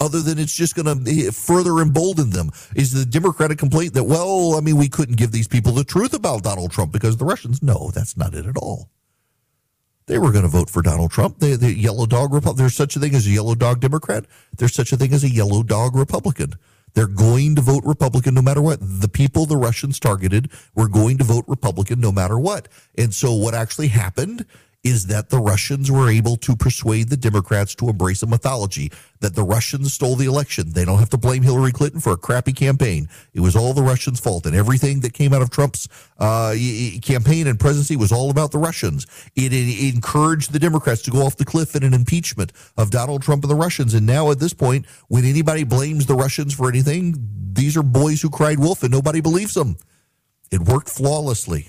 Other 0.00 0.20
than 0.20 0.36
it's 0.36 0.54
just 0.54 0.74
going 0.74 1.04
to 1.04 1.10
eh, 1.10 1.30
further 1.30 1.78
embolden 1.78 2.30
them, 2.30 2.50
is 2.74 2.92
the 2.92 3.04
Democratic 3.04 3.58
complaint 3.58 3.94
that, 3.94 4.02
well, 4.02 4.56
I 4.56 4.60
mean, 4.60 4.76
we 4.76 4.88
couldn't 4.88 5.16
give 5.16 5.30
these 5.30 5.46
people 5.46 5.72
the 5.72 5.84
truth 5.84 6.12
about 6.12 6.42
Donald 6.42 6.72
Trump 6.72 6.90
because 6.90 7.18
the 7.18 7.24
Russians. 7.24 7.62
No, 7.62 7.92
that's 7.94 8.16
not 8.16 8.34
it 8.34 8.46
at 8.46 8.56
all. 8.56 8.90
They 10.06 10.18
were 10.18 10.32
going 10.32 10.42
to 10.42 10.48
vote 10.48 10.68
for 10.68 10.82
Donald 10.82 11.12
Trump. 11.12 11.38
The, 11.38 11.54
the 11.54 11.72
yellow 11.72 12.06
dog. 12.06 12.32
There's 12.56 12.74
such 12.74 12.96
a 12.96 13.00
thing 13.00 13.14
as 13.14 13.26
a 13.26 13.30
yellow 13.30 13.54
dog 13.54 13.80
Democrat. 13.80 14.24
There's 14.56 14.74
such 14.74 14.92
a 14.92 14.96
thing 14.96 15.12
as 15.12 15.22
a 15.22 15.30
yellow 15.30 15.62
dog 15.62 15.94
Republican. 15.94 16.54
They're 16.94 17.06
going 17.06 17.56
to 17.56 17.62
vote 17.62 17.84
Republican 17.84 18.34
no 18.34 18.42
matter 18.42 18.60
what. 18.62 18.78
The 18.80 19.08
people 19.08 19.46
the 19.46 19.56
Russians 19.56 19.98
targeted 19.98 20.50
were 20.74 20.88
going 20.88 21.18
to 21.18 21.24
vote 21.24 21.44
Republican 21.48 22.00
no 22.00 22.12
matter 22.12 22.38
what. 22.38 22.68
And 22.96 23.14
so 23.14 23.34
what 23.34 23.54
actually 23.54 23.88
happened 23.88 24.44
is 24.84 25.06
that 25.06 25.30
the 25.30 25.38
Russians 25.38 25.90
were 25.90 26.10
able 26.10 26.36
to 26.36 26.56
persuade 26.56 27.08
the 27.08 27.16
Democrats 27.16 27.74
to 27.76 27.88
embrace 27.88 28.22
a 28.22 28.26
mythology 28.26 28.90
that 29.20 29.36
the 29.36 29.44
Russians 29.44 29.92
stole 29.92 30.16
the 30.16 30.26
election. 30.26 30.72
They 30.72 30.84
don't 30.84 30.98
have 30.98 31.10
to 31.10 31.16
blame 31.16 31.42
Hillary 31.42 31.70
Clinton 31.70 32.00
for 32.00 32.12
a 32.12 32.16
crappy 32.16 32.52
campaign. 32.52 33.08
It 33.32 33.40
was 33.40 33.54
all 33.54 33.74
the 33.74 33.82
Russians' 33.82 34.18
fault. 34.18 34.44
And 34.44 34.56
everything 34.56 35.00
that 35.00 35.12
came 35.12 35.32
out 35.32 35.40
of 35.40 35.50
Trump's 35.50 35.88
uh, 36.18 36.54
campaign 37.00 37.46
and 37.46 37.60
presidency 37.60 37.94
was 37.94 38.10
all 38.10 38.30
about 38.30 38.50
the 38.50 38.58
Russians. 38.58 39.06
It, 39.36 39.52
it 39.52 39.94
encouraged 39.94 40.52
the 40.52 40.58
Democrats 40.58 41.02
to 41.02 41.12
go 41.12 41.24
off 41.24 41.36
the 41.36 41.44
cliff 41.44 41.76
in 41.76 41.84
an 41.84 41.94
impeachment 41.94 42.52
of 42.76 42.90
Donald 42.90 43.22
Trump 43.22 43.44
and 43.44 43.50
the 43.50 43.56
Russians. 43.56 43.94
And 43.94 44.04
now 44.04 44.32
at 44.32 44.40
this 44.40 44.52
point, 44.52 44.86
when 45.06 45.24
anybody 45.24 45.62
blames 45.62 46.06
the 46.06 46.16
Russians 46.16 46.54
for 46.54 46.68
anything, 46.68 47.14
these 47.52 47.76
are 47.76 47.84
boys 47.84 48.20
who 48.20 48.30
cried 48.30 48.58
wolf 48.58 48.82
and 48.82 48.90
nobody 48.90 49.20
believes 49.20 49.54
them. 49.54 49.76
It 50.50 50.60
worked 50.62 50.88
flawlessly 50.88 51.68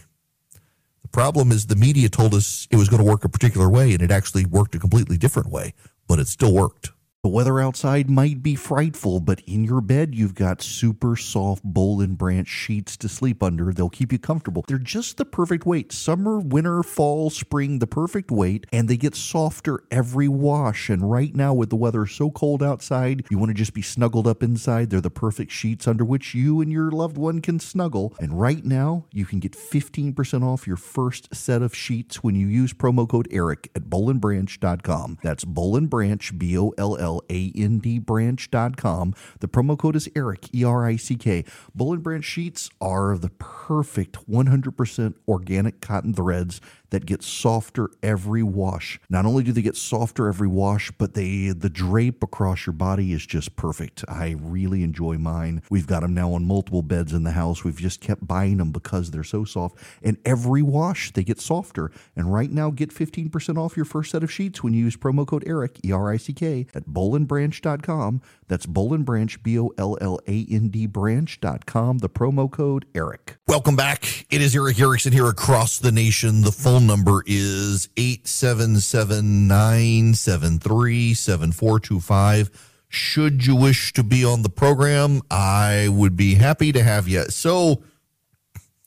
problem 1.13 1.51
is 1.51 1.67
the 1.67 1.75
media 1.77 2.09
told 2.09 2.33
us 2.33 2.67
it 2.71 2.75
was 2.75 2.89
going 2.89 3.01
to 3.01 3.09
work 3.09 3.23
a 3.23 3.29
particular 3.29 3.69
way, 3.69 3.93
and 3.93 4.01
it 4.01 4.11
actually 4.11 4.45
worked 4.45 4.75
a 4.75 4.79
completely 4.79 5.17
different 5.17 5.49
way, 5.49 5.73
but 6.07 6.19
it 6.19 6.27
still 6.27 6.53
worked. 6.53 6.91
The 7.23 7.29
weather 7.29 7.61
outside 7.61 8.09
might 8.09 8.43
be 8.43 8.53
frightful, 8.53 9.21
but 9.21 9.39
in 9.47 9.63
your 9.63 9.79
bed, 9.79 10.13
you've 10.13 10.35
got 10.35 10.61
super 10.61 11.15
soft 11.15 11.63
Boll 11.63 12.01
and 12.01 12.17
Branch 12.17 12.45
sheets 12.45 12.97
to 12.97 13.07
sleep 13.07 13.41
under. 13.41 13.71
They'll 13.71 13.87
keep 13.87 14.11
you 14.11 14.19
comfortable. 14.19 14.65
They're 14.67 14.77
just 14.77 15.15
the 15.15 15.23
perfect 15.23 15.65
weight. 15.65 15.93
Summer, 15.93 16.41
winter, 16.41 16.83
fall, 16.83 17.29
spring, 17.29 17.79
the 17.79 17.87
perfect 17.87 18.29
weight, 18.29 18.67
and 18.73 18.89
they 18.89 18.97
get 18.97 19.15
softer 19.15 19.85
every 19.89 20.27
wash. 20.27 20.89
And 20.89 21.09
right 21.09 21.33
now, 21.33 21.53
with 21.53 21.69
the 21.69 21.77
weather 21.77 22.05
so 22.05 22.29
cold 22.29 22.61
outside, 22.61 23.25
you 23.29 23.37
want 23.37 23.51
to 23.51 23.53
just 23.53 23.73
be 23.73 23.81
snuggled 23.81 24.27
up 24.27 24.43
inside. 24.43 24.89
They're 24.89 24.99
the 24.99 25.09
perfect 25.09 25.53
sheets 25.53 25.87
under 25.87 26.03
which 26.03 26.35
you 26.35 26.59
and 26.59 26.73
your 26.73 26.91
loved 26.91 27.17
one 27.17 27.39
can 27.39 27.57
snuggle. 27.61 28.13
And 28.19 28.37
right 28.37 28.65
now, 28.65 29.05
you 29.13 29.25
can 29.25 29.39
get 29.39 29.53
15% 29.53 30.43
off 30.43 30.67
your 30.67 30.75
first 30.75 31.33
set 31.33 31.61
of 31.61 31.73
sheets 31.73 32.21
when 32.21 32.35
you 32.35 32.47
use 32.47 32.73
promo 32.73 33.07
code 33.07 33.29
ERIC 33.31 33.71
at 33.75 33.83
bollandbranch.com. 33.83 35.19
That's 35.23 35.45
Boll 35.45 35.77
and 35.77 35.89
Branch, 35.89 36.37
B 36.37 36.57
O 36.57 36.73
L 36.77 36.97
L 36.97 37.12
landbranch.com. 37.29 39.15
The 39.39 39.47
promo 39.47 39.77
code 39.77 39.95
is 39.95 40.09
ERIC, 40.15 40.53
E 40.53 40.63
R 40.63 40.85
I 40.85 40.95
C 40.95 41.15
K. 41.15 41.45
Boll 41.73 41.93
and 41.93 42.03
Branch 42.03 42.25
sheets 42.25 42.69
are 42.81 43.17
the 43.17 43.29
perfect 43.29 44.29
100% 44.29 45.15
organic 45.27 45.81
cotton 45.81 46.13
threads 46.13 46.61
that 46.93 47.07
get 47.07 47.23
softer 47.23 47.89
every 48.03 48.43
wash. 48.43 48.99
Not 49.09 49.25
only 49.25 49.43
do 49.43 49.51
they 49.51 49.63
get 49.63 49.75
softer 49.75 50.27
every 50.27 50.47
wash, 50.47 50.91
but 50.91 51.15
they 51.15 51.49
the 51.49 51.69
drape 51.69 52.21
across 52.21 52.67
your 52.67 52.73
body 52.73 53.13
is 53.13 53.25
just 53.25 53.55
perfect. 53.55 54.05
I 54.07 54.35
really 54.39 54.83
enjoy 54.83 55.17
mine. 55.17 55.63
We've 55.71 55.87
got 55.87 56.01
them 56.01 56.13
now 56.13 56.33
on 56.33 56.45
multiple 56.45 56.83
beds 56.83 57.11
in 57.11 57.23
the 57.23 57.31
house. 57.31 57.63
We've 57.63 57.77
just 57.77 57.99
kept 57.99 58.27
buying 58.27 58.57
them 58.57 58.71
because 58.71 59.09
they're 59.09 59.23
so 59.23 59.43
soft. 59.43 59.77
And 60.03 60.17
every 60.23 60.61
wash 60.61 61.11
they 61.11 61.23
get 61.23 61.41
softer. 61.41 61.91
And 62.15 62.31
right 62.31 62.51
now, 62.51 62.69
get 62.69 62.91
15% 62.91 63.57
off 63.57 63.75
your 63.75 63.85
first 63.85 64.11
set 64.11 64.23
of 64.23 64.31
sheets 64.31 64.63
when 64.63 64.73
you 64.73 64.83
use 64.83 64.95
promo 64.95 65.25
code 65.25 65.43
ERIC, 65.47 65.79
E 65.83 65.91
R 65.91 66.11
I 66.11 66.17
C 66.17 66.31
K, 66.31 66.67
at 66.75 66.85
bollandbranch.com. 67.03 68.21
That's 68.47 68.65
Boll 68.65 68.93
and 68.93 69.05
Branch, 69.05 69.41
B 69.43 69.59
O 69.59 69.71
L 69.77 69.97
L 69.99 70.19
A 70.27 70.45
N 70.49 70.69
D 70.69 70.85
branch.com. 70.85 71.97
The 71.99 72.09
promo 72.09 72.49
code 72.49 72.85
ERIC. 72.93 73.37
Welcome 73.47 73.75
back. 73.75 74.25
It 74.29 74.41
is 74.41 74.55
Erick 74.55 74.79
Erickson 74.79 75.11
here 75.11 75.27
across 75.27 75.79
the 75.79 75.91
nation. 75.91 76.41
The 76.41 76.51
phone 76.51 76.87
number 76.87 77.23
is 77.25 77.89
877 77.97 79.47
973 79.47 81.13
7425. 81.13 82.69
Should 82.89 83.45
you 83.45 83.55
wish 83.55 83.91
to 83.93 84.03
be 84.03 84.23
on 84.23 84.43
the 84.43 84.49
program, 84.49 85.21
I 85.31 85.87
would 85.89 86.15
be 86.15 86.35
happy 86.35 86.71
to 86.71 86.83
have 86.83 87.07
you. 87.07 87.23
So 87.25 87.83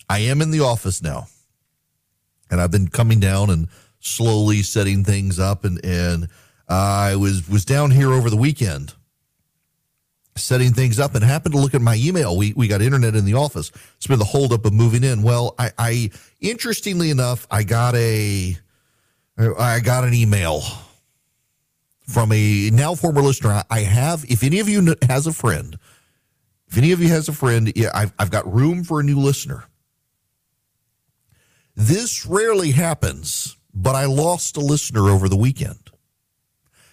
I 0.08 0.20
am 0.20 0.40
in 0.40 0.52
the 0.52 0.60
office 0.60 1.02
now, 1.02 1.26
and 2.50 2.60
I've 2.60 2.70
been 2.70 2.88
coming 2.88 3.18
down 3.18 3.50
and 3.50 3.66
slowly 3.98 4.62
setting 4.62 5.02
things 5.02 5.40
up, 5.40 5.64
and 5.64 5.84
and 5.84 6.28
I 6.68 7.16
was 7.16 7.48
was 7.48 7.64
down 7.64 7.90
here 7.90 8.12
over 8.12 8.30
the 8.30 8.36
weekend 8.36 8.94
setting 10.36 10.72
things 10.72 10.98
up 10.98 11.14
and 11.14 11.24
happened 11.24 11.54
to 11.54 11.60
look 11.60 11.74
at 11.74 11.80
my 11.80 11.96
email. 11.96 12.36
We 12.36 12.52
we 12.54 12.68
got 12.68 12.82
internet 12.82 13.14
in 13.14 13.24
the 13.24 13.34
office. 13.34 13.72
It's 13.96 14.06
been 14.06 14.18
the 14.18 14.24
holdup 14.24 14.64
of 14.64 14.72
moving 14.72 15.02
in. 15.02 15.22
Well, 15.22 15.54
I, 15.58 15.70
I 15.78 16.10
interestingly 16.40 17.10
enough, 17.10 17.46
I 17.50 17.62
got 17.62 17.94
a 17.94 18.56
I 19.38 19.80
got 19.80 20.04
an 20.04 20.14
email 20.14 20.62
from 22.06 22.32
a 22.32 22.70
now 22.70 22.94
former 22.94 23.20
listener. 23.20 23.62
I 23.68 23.80
have, 23.80 24.24
if 24.28 24.42
any 24.42 24.60
of 24.60 24.68
you 24.68 24.94
has 25.08 25.26
a 25.26 25.32
friend, 25.32 25.78
if 26.68 26.78
any 26.78 26.92
of 26.92 27.00
you 27.00 27.08
has 27.08 27.28
a 27.28 27.32
friend, 27.32 27.72
yeah, 27.76 27.90
I've, 27.92 28.12
I've 28.18 28.30
got 28.30 28.50
room 28.52 28.84
for 28.84 29.00
a 29.00 29.02
new 29.02 29.18
listener. 29.18 29.64
This 31.74 32.24
rarely 32.24 32.70
happens, 32.70 33.56
but 33.74 33.94
I 33.94 34.06
lost 34.06 34.56
a 34.56 34.60
listener 34.60 35.10
over 35.10 35.28
the 35.28 35.36
weekend. 35.36 35.85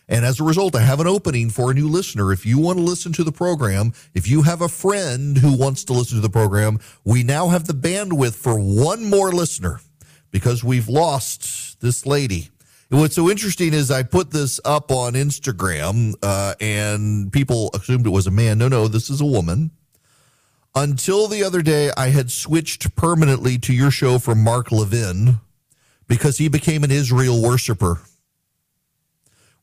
And 0.08 0.26
as 0.26 0.40
a 0.40 0.44
result, 0.44 0.76
I 0.76 0.82
have 0.82 1.00
an 1.00 1.08
opening 1.08 1.50
for 1.50 1.72
a 1.72 1.74
new 1.74 1.88
listener. 1.88 2.34
If 2.34 2.46
you 2.46 2.58
want 2.58 2.78
to 2.78 2.84
listen 2.84 3.14
to 3.14 3.24
the 3.24 3.32
program, 3.32 3.94
if 4.14 4.28
you 4.28 4.42
have 4.42 4.62
a 4.62 4.68
friend 4.68 5.38
who 5.38 5.58
wants 5.58 5.84
to 5.86 5.94
listen 5.94 6.18
to 6.18 6.22
the 6.22 6.30
program, 6.30 6.80
we 7.06 7.24
now 7.24 7.48
have 7.48 7.66
the 7.66 7.74
bandwidth 7.74 8.36
for 8.36 8.60
one 8.60 9.06
more 9.06 9.32
listener 9.32 9.80
because 10.32 10.64
we've 10.64 10.90
lost 10.90 11.80
this 11.80 12.06
lady. 12.06 12.50
And 12.92 13.00
what's 13.00 13.16
so 13.16 13.30
interesting 13.30 13.74
is 13.74 13.90
I 13.90 14.04
put 14.04 14.32
this 14.32 14.60
up 14.66 14.92
on 14.92 15.14
Instagram 15.14 16.16
uh, 16.22 16.56
and 16.60 17.32
people 17.32 17.72
assumed 17.74 18.06
it 18.06 18.12
was 18.12 18.28
a 18.28 18.32
man. 18.32 18.58
No, 18.58 18.68
no, 18.68 18.88
this 18.88 19.10
is 19.10 19.22
a 19.22 19.26
woman. 19.26 19.72
Until 20.76 21.28
the 21.28 21.44
other 21.44 21.62
day, 21.62 21.92
I 21.96 22.10
had 22.10 22.30
switched 22.30 22.96
permanently 22.96 23.58
to 23.60 23.74
your 23.74 23.92
show 23.92 24.20
from 24.20 24.44
Mark 24.44 24.72
Levin 24.72 25.40
because 26.08 26.40
he 26.40 26.48
became 26.50 26.84
an 26.84 26.92
Israel 26.92 27.42
worshiper 27.42 28.02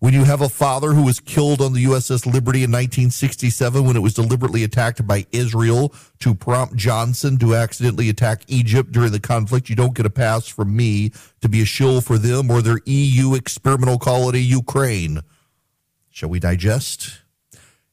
when 0.01 0.15
you 0.15 0.25
have 0.25 0.41
a 0.41 0.49
father 0.49 0.95
who 0.95 1.05
was 1.05 1.21
killed 1.21 1.61
on 1.61 1.75
the 1.75 1.85
USS 1.85 2.25
Liberty 2.25 2.65
in 2.65 2.71
1967 2.73 3.85
when 3.85 3.97
it 3.97 4.01
was 4.01 4.15
deliberately 4.15 4.65
attacked 4.65 5.07
by 5.07 5.27
Israel 5.31 5.95
to 6.21 6.35
prompt 6.35 6.75
Johnson 6.75 7.39
to 7.39 7.55
accidentally 7.55 8.09
attack 8.09 8.43
Egypt 8.49 8.93
during 8.93 9.13
the 9.13 9.21
conflict, 9.21 9.69
you 9.69 9.77
don't 9.77 9.95
get 9.95 10.07
a 10.07 10.11
pass 10.11 10.49
from 10.49 10.75
me 10.75 11.13
to 11.43 11.51
be 11.51 11.61
a 11.61 11.67
shill 11.67 12.01
for 12.01 12.17
them 12.17 12.51
or 12.51 12.63
their 12.63 12.81
EU 12.87 13.35
experimental 13.35 13.99
colony, 13.99 14.41
Ukraine. 14.41 15.21
Shall 16.09 16.31
we 16.31 16.41
digest? 16.41 17.21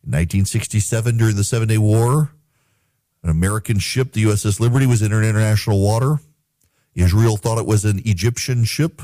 In 0.04 0.12
1967, 0.12 1.18
during 1.18 1.36
the 1.36 1.44
Seven 1.44 1.68
Day 1.68 1.78
War, 1.78 2.32
an 3.22 3.30
American 3.30 3.80
ship, 3.80 4.14
the 4.14 4.24
USS 4.24 4.62
Liberty, 4.62 4.86
was 4.86 5.02
in 5.02 5.12
international 5.12 5.82
water. 5.82 6.20
Israel 6.96 7.36
thought 7.36 7.58
it 7.58 7.66
was 7.66 7.84
an 7.84 8.02
Egyptian 8.06 8.64
ship, 8.64 9.02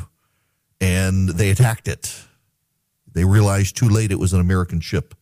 and 0.80 1.28
they 1.28 1.50
attacked 1.50 1.90
it. 1.90 2.24
They 3.14 3.26
realized 3.26 3.78
too 3.78 3.90
late 3.90 4.12
it 4.12 4.20
was 4.20 4.34
an 4.34 4.40
American 4.40 4.80
ship. 4.80 5.16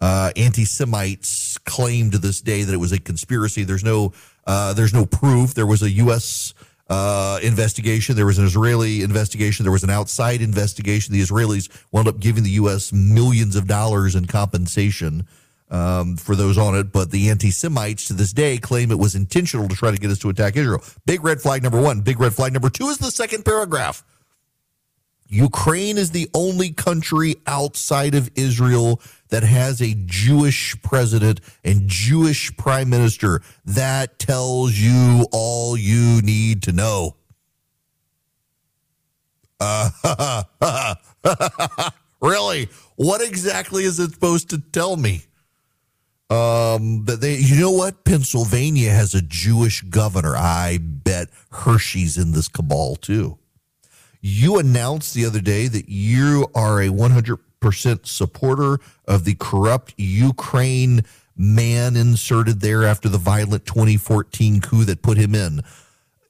Uh, 0.00 0.30
anti-Semites 0.36 1.58
claim 1.58 2.10
to 2.12 2.18
this 2.18 2.40
day 2.40 2.62
that 2.62 2.72
it 2.72 2.78
was 2.78 2.92
a 2.92 3.00
conspiracy. 3.00 3.64
There's 3.64 3.82
no, 3.82 4.12
uh, 4.46 4.72
there's 4.74 4.94
no 4.94 5.06
proof. 5.06 5.54
There 5.54 5.66
was 5.66 5.82
a 5.82 5.90
U.S. 5.90 6.54
Uh, 6.88 7.40
investigation. 7.42 8.14
There 8.14 8.26
was 8.26 8.38
an 8.38 8.44
Israeli 8.44 9.02
investigation. 9.02 9.64
There 9.64 9.72
was 9.72 9.82
an 9.82 9.90
outside 9.90 10.40
investigation. 10.40 11.12
The 11.12 11.20
Israelis 11.20 11.68
wound 11.90 12.06
up 12.06 12.20
giving 12.20 12.44
the 12.44 12.50
U.S. 12.50 12.92
millions 12.92 13.56
of 13.56 13.66
dollars 13.66 14.14
in 14.14 14.26
compensation 14.26 15.26
um, 15.70 16.16
for 16.16 16.36
those 16.36 16.56
on 16.58 16.76
it. 16.76 16.92
But 16.92 17.10
the 17.10 17.28
anti 17.30 17.50
Semites 17.50 18.06
to 18.06 18.14
this 18.14 18.32
day 18.32 18.56
claim 18.58 18.90
it 18.90 18.98
was 18.98 19.14
intentional 19.14 19.68
to 19.68 19.74
try 19.76 19.90
to 19.90 19.98
get 19.98 20.10
us 20.10 20.18
to 20.20 20.28
attack 20.28 20.56
Israel. 20.56 20.82
Big 21.06 21.24
red 21.24 21.40
flag 21.40 21.62
number 21.62 21.80
one. 21.80 22.00
Big 22.00 22.20
red 22.20 22.34
flag 22.34 22.52
number 22.52 22.70
two 22.70 22.86
is 22.86 22.98
the 22.98 23.10
second 23.10 23.44
paragraph. 23.44 24.04
Ukraine 25.28 25.98
is 25.98 26.10
the 26.10 26.28
only 26.34 26.72
country 26.72 27.36
outside 27.46 28.14
of 28.14 28.30
Israel 28.34 29.00
that 29.28 29.42
has 29.42 29.82
a 29.82 29.94
Jewish 30.06 30.74
president 30.82 31.40
and 31.62 31.86
Jewish 31.86 32.56
prime 32.56 32.88
minister. 32.88 33.42
That 33.64 34.18
tells 34.18 34.74
you 34.74 35.26
all 35.30 35.76
you 35.76 36.22
need 36.22 36.62
to 36.62 36.72
know. 36.72 37.16
Uh, 39.60 40.44
really? 42.22 42.68
What 42.96 43.20
exactly 43.20 43.84
is 43.84 44.00
it 44.00 44.12
supposed 44.12 44.50
to 44.50 44.58
tell 44.58 44.96
me? 44.96 45.24
Um, 46.30 47.04
they, 47.06 47.36
you 47.36 47.60
know 47.60 47.70
what? 47.70 48.04
Pennsylvania 48.04 48.90
has 48.90 49.14
a 49.14 49.22
Jewish 49.22 49.82
governor. 49.82 50.36
I 50.36 50.78
bet 50.80 51.28
Hershey's 51.50 52.18
in 52.18 52.32
this 52.32 52.48
cabal 52.48 52.96
too. 52.96 53.38
You 54.20 54.58
announced 54.58 55.14
the 55.14 55.24
other 55.24 55.40
day 55.40 55.68
that 55.68 55.88
you 55.88 56.46
are 56.54 56.80
a 56.80 56.88
100% 56.88 58.06
supporter 58.06 58.78
of 59.06 59.24
the 59.24 59.34
corrupt 59.34 59.94
Ukraine 59.96 61.02
man 61.36 61.96
inserted 61.96 62.60
there 62.60 62.84
after 62.84 63.08
the 63.08 63.18
violent 63.18 63.64
2014 63.64 64.60
coup 64.60 64.84
that 64.84 65.02
put 65.02 65.16
him 65.16 65.34
in. 65.34 65.62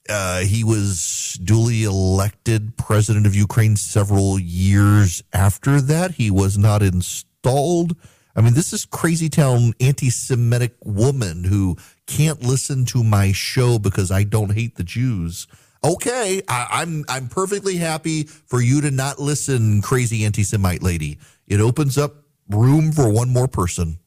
Uh, 0.08 0.40
he 0.40 0.64
was 0.64 1.38
duly 1.42 1.84
elected 1.84 2.76
president 2.76 3.26
of 3.26 3.34
Ukraine 3.34 3.76
several 3.76 4.38
years 4.38 5.22
after 5.32 5.80
that. 5.80 6.12
He 6.12 6.30
was 6.30 6.56
not 6.56 6.82
installed. 6.82 7.96
I 8.34 8.40
mean, 8.40 8.54
this 8.54 8.72
is 8.72 8.86
crazy 8.86 9.28
town 9.28 9.74
anti 9.80 10.10
Semitic 10.10 10.76
woman 10.84 11.44
who 11.44 11.76
can't 12.06 12.42
listen 12.42 12.84
to 12.86 13.02
my 13.02 13.32
show 13.32 13.78
because 13.78 14.10
I 14.10 14.24
don't 14.24 14.52
hate 14.52 14.76
the 14.76 14.84
Jews 14.84 15.46
okay, 15.82 16.42
I, 16.48 16.82
am 16.82 17.04
I'm, 17.08 17.22
I'm 17.22 17.28
perfectly 17.28 17.76
happy 17.76 18.24
for 18.24 18.60
you 18.60 18.80
to 18.80 18.90
not 18.90 19.18
listen, 19.18 19.82
crazy 19.82 20.24
anti-Semite 20.24 20.82
lady. 20.82 21.18
It 21.46 21.60
opens 21.60 21.98
up 21.98 22.24
room 22.48 22.92
for 22.92 23.10
one 23.10 23.30
more 23.30 23.48
person, 23.48 23.98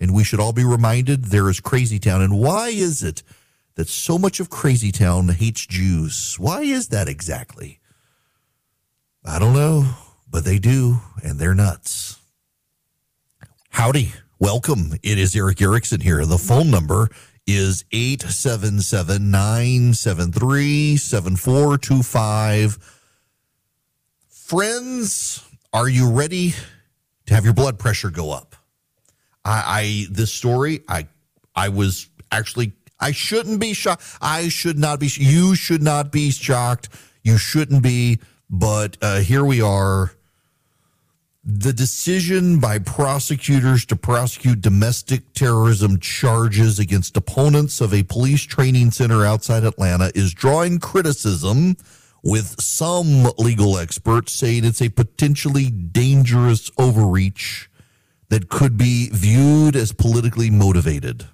and 0.00 0.14
we 0.14 0.24
should 0.24 0.40
all 0.40 0.52
be 0.52 0.64
reminded 0.64 1.26
there 1.26 1.48
is 1.48 1.60
Crazy 1.60 1.98
Town. 1.98 2.22
And 2.22 2.38
why 2.38 2.68
is 2.68 3.02
it 3.02 3.22
that 3.74 3.88
so 3.88 4.18
much 4.18 4.40
of 4.40 4.50
Crazy 4.50 4.92
Town 4.92 5.28
hates 5.28 5.66
Jews? 5.66 6.36
Why 6.38 6.62
is 6.62 6.88
that 6.88 7.08
exactly? 7.08 7.80
I 9.24 9.38
don't 9.38 9.54
know, 9.54 9.86
but 10.30 10.44
they 10.44 10.58
do, 10.58 10.98
and 11.22 11.38
they're 11.38 11.54
nuts. 11.54 12.18
Howdy. 13.70 14.12
Welcome. 14.38 14.92
It 15.02 15.18
is 15.18 15.34
Erick 15.34 15.62
Erickson 15.62 16.02
here. 16.02 16.26
The 16.26 16.36
phone 16.36 16.70
number 16.70 17.08
is 17.46 17.84
877 17.92 19.30
973 19.30 20.96
7425. 20.96 22.78
Friends, 24.28 25.48
are 25.72 25.88
you 25.88 26.10
ready 26.10 26.54
to 27.26 27.34
have 27.34 27.44
your 27.44 27.54
blood 27.54 27.78
pressure 27.78 28.10
go 28.10 28.32
up? 28.32 28.56
I, 29.44 29.62
I 29.66 30.06
this 30.10 30.32
story, 30.32 30.82
I 30.88 31.06
I 31.54 31.68
was 31.68 32.08
actually 32.32 32.72
I 32.98 33.12
shouldn't 33.12 33.60
be 33.60 33.74
shocked. 33.74 34.02
I 34.20 34.48
should 34.48 34.78
not 34.78 35.00
be. 35.00 35.08
You 35.14 35.54
should 35.54 35.82
not 35.82 36.10
be 36.10 36.30
shocked. 36.30 36.88
You 37.22 37.38
shouldn't 37.38 37.82
be. 37.82 38.20
But 38.48 38.96
uh, 39.02 39.20
here 39.20 39.44
we 39.44 39.60
are 39.60 40.12
the 41.66 41.72
decision 41.72 42.60
by 42.60 42.78
prosecutors 42.78 43.84
to 43.84 43.96
prosecute 43.96 44.60
domestic 44.60 45.32
terrorism 45.32 45.98
charges 45.98 46.78
against 46.78 47.16
opponents 47.16 47.80
of 47.80 47.92
a 47.92 48.04
police 48.04 48.44
training 48.44 48.92
center 48.92 49.26
outside 49.26 49.64
Atlanta 49.64 50.12
is 50.14 50.32
drawing 50.32 50.78
criticism, 50.78 51.76
with 52.22 52.60
some 52.60 53.24
legal 53.36 53.78
experts 53.78 54.32
saying 54.32 54.64
it's 54.64 54.80
a 54.80 54.88
potentially 54.90 55.68
dangerous 55.68 56.70
overreach 56.78 57.68
that 58.28 58.48
could 58.48 58.76
be 58.76 59.08
viewed 59.12 59.74
as 59.74 59.90
politically 59.90 60.50
motivated. 60.50 61.26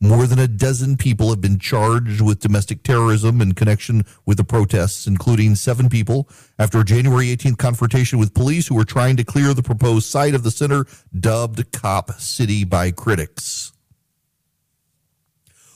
More 0.00 0.28
than 0.28 0.38
a 0.38 0.46
dozen 0.46 0.96
people 0.96 1.30
have 1.30 1.40
been 1.40 1.58
charged 1.58 2.20
with 2.20 2.38
domestic 2.38 2.84
terrorism 2.84 3.40
in 3.40 3.54
connection 3.54 4.04
with 4.24 4.36
the 4.36 4.44
protests, 4.44 5.08
including 5.08 5.56
seven 5.56 5.88
people 5.88 6.28
after 6.56 6.78
a 6.78 6.84
January 6.84 7.26
18th 7.26 7.58
confrontation 7.58 8.20
with 8.20 8.32
police 8.32 8.68
who 8.68 8.76
were 8.76 8.84
trying 8.84 9.16
to 9.16 9.24
clear 9.24 9.54
the 9.54 9.62
proposed 9.62 10.06
site 10.06 10.36
of 10.36 10.44
the 10.44 10.52
center, 10.52 10.86
dubbed 11.18 11.72
Cop 11.72 12.12
City 12.12 12.62
by 12.62 12.92
critics. 12.92 13.72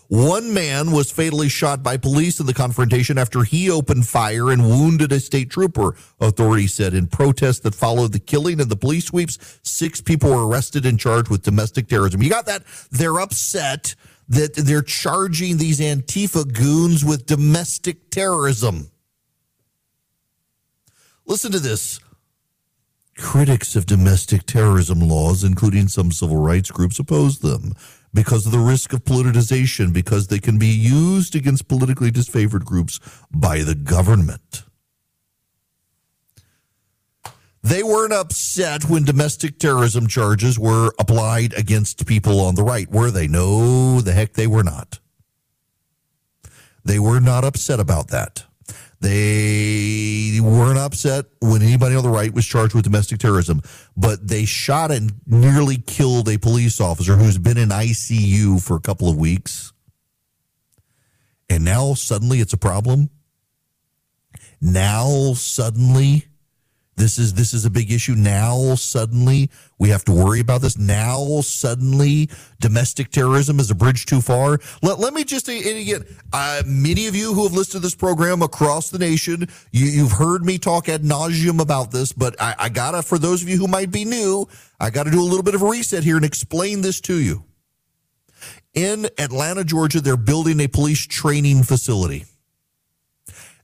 One 0.06 0.52
man 0.52 0.92
was 0.92 1.10
fatally 1.10 1.48
shot 1.48 1.82
by 1.82 1.96
police 1.96 2.38
in 2.38 2.44
the 2.44 2.52
confrontation 2.52 3.16
after 3.16 3.44
he 3.44 3.70
opened 3.70 4.06
fire 4.06 4.50
and 4.50 4.68
wounded 4.68 5.10
a 5.10 5.18
state 5.18 5.48
trooper, 5.48 5.96
authorities 6.20 6.74
said. 6.74 6.92
In 6.92 7.06
protests 7.06 7.60
that 7.60 7.74
followed 7.74 8.12
the 8.12 8.18
killing 8.18 8.60
and 8.60 8.70
the 8.70 8.76
police 8.76 9.06
sweeps, 9.06 9.58
six 9.62 10.02
people 10.02 10.28
were 10.28 10.46
arrested 10.46 10.84
and 10.84 11.00
charged 11.00 11.30
with 11.30 11.42
domestic 11.42 11.88
terrorism. 11.88 12.22
You 12.22 12.28
got 12.28 12.44
that? 12.44 12.62
They're 12.90 13.20
upset 13.20 13.94
that 14.32 14.54
they're 14.54 14.80
charging 14.80 15.58
these 15.58 15.78
Antifa 15.78 16.50
goons 16.50 17.04
with 17.04 17.26
domestic 17.26 18.10
terrorism. 18.10 18.90
Listen 21.26 21.52
to 21.52 21.58
this. 21.58 22.00
Critics 23.18 23.76
of 23.76 23.84
domestic 23.84 24.46
terrorism 24.46 25.00
laws, 25.00 25.44
including 25.44 25.86
some 25.86 26.10
civil 26.10 26.38
rights 26.38 26.70
groups, 26.70 26.98
oppose 26.98 27.40
them 27.40 27.74
because 28.14 28.46
of 28.46 28.52
the 28.52 28.58
risk 28.58 28.94
of 28.94 29.04
politicization, 29.04 29.92
because 29.92 30.28
they 30.28 30.38
can 30.38 30.58
be 30.58 30.66
used 30.66 31.36
against 31.36 31.68
politically 31.68 32.10
disfavored 32.10 32.64
groups 32.64 33.00
by 33.30 33.58
the 33.62 33.74
government. 33.74 34.62
They 37.62 37.82
weren't 37.84 38.12
upset 38.12 38.88
when 38.88 39.04
domestic 39.04 39.58
terrorism 39.58 40.08
charges 40.08 40.58
were 40.58 40.92
applied 40.98 41.54
against 41.54 42.06
people 42.06 42.40
on 42.40 42.56
the 42.56 42.64
right, 42.64 42.90
were 42.90 43.10
they? 43.10 43.28
No, 43.28 44.00
the 44.00 44.12
heck 44.12 44.32
they 44.32 44.48
were 44.48 44.64
not. 44.64 44.98
They 46.84 46.98
were 46.98 47.20
not 47.20 47.44
upset 47.44 47.78
about 47.78 48.08
that. 48.08 48.44
They 49.00 50.38
weren't 50.40 50.78
upset 50.78 51.26
when 51.40 51.62
anybody 51.62 51.94
on 51.94 52.02
the 52.02 52.08
right 52.08 52.32
was 52.32 52.46
charged 52.46 52.74
with 52.74 52.84
domestic 52.84 53.18
terrorism, 53.18 53.60
but 53.96 54.26
they 54.26 54.44
shot 54.44 54.90
and 54.90 55.12
nearly 55.26 55.76
killed 55.76 56.28
a 56.28 56.38
police 56.38 56.80
officer 56.80 57.16
who's 57.16 57.38
been 57.38 57.58
in 57.58 57.70
ICU 57.70 58.62
for 58.62 58.76
a 58.76 58.80
couple 58.80 59.08
of 59.08 59.16
weeks. 59.16 59.72
And 61.48 61.64
now 61.64 61.94
suddenly 61.94 62.40
it's 62.40 62.52
a 62.52 62.58
problem. 62.58 63.10
Now 64.60 65.34
suddenly 65.34 66.26
this 66.96 67.18
is 67.18 67.34
this 67.34 67.54
is 67.54 67.64
a 67.64 67.70
big 67.70 67.90
issue. 67.90 68.14
Now 68.14 68.74
suddenly 68.74 69.50
we 69.78 69.88
have 69.88 70.04
to 70.04 70.12
worry 70.12 70.40
about 70.40 70.60
this. 70.60 70.76
Now 70.76 71.40
suddenly 71.40 72.28
domestic 72.60 73.10
terrorism 73.10 73.58
is 73.58 73.70
a 73.70 73.74
bridge 73.74 74.06
too 74.06 74.20
far. 74.20 74.58
Let, 74.82 74.98
let 74.98 75.14
me 75.14 75.24
just 75.24 75.48
again 75.48 76.04
uh, 76.32 76.62
many 76.66 77.06
of 77.06 77.16
you 77.16 77.32
who 77.32 77.44
have 77.44 77.52
listened 77.52 77.72
to 77.72 77.78
this 77.80 77.94
program 77.94 78.42
across 78.42 78.90
the 78.90 78.98
nation 78.98 79.48
you, 79.70 80.02
have 80.02 80.12
heard 80.12 80.44
me 80.44 80.58
talk 80.58 80.88
ad 80.88 81.02
nauseum 81.02 81.60
about 81.60 81.90
this 81.90 82.12
but 82.12 82.40
I, 82.40 82.54
I 82.58 82.68
gotta 82.68 83.02
for 83.02 83.18
those 83.18 83.42
of 83.42 83.48
you 83.48 83.56
who 83.56 83.66
might 83.66 83.90
be 83.90 84.04
new 84.04 84.46
i 84.78 84.90
gotta 84.90 85.10
do 85.10 85.20
a 85.20 85.24
little 85.24 85.42
bit 85.42 85.54
of 85.54 85.62
a 85.62 85.66
reset 85.66 86.04
here 86.04 86.16
and 86.16 86.24
explain 86.24 86.82
this 86.82 87.00
to 87.02 87.14
you. 87.14 87.44
In 88.74 89.06
atlanta 89.18 89.64
georgia 89.64 90.00
they're 90.00 90.16
building 90.16 90.60
a 90.60 90.68
police 90.68 91.06
training 91.06 91.62
facility 91.62 92.24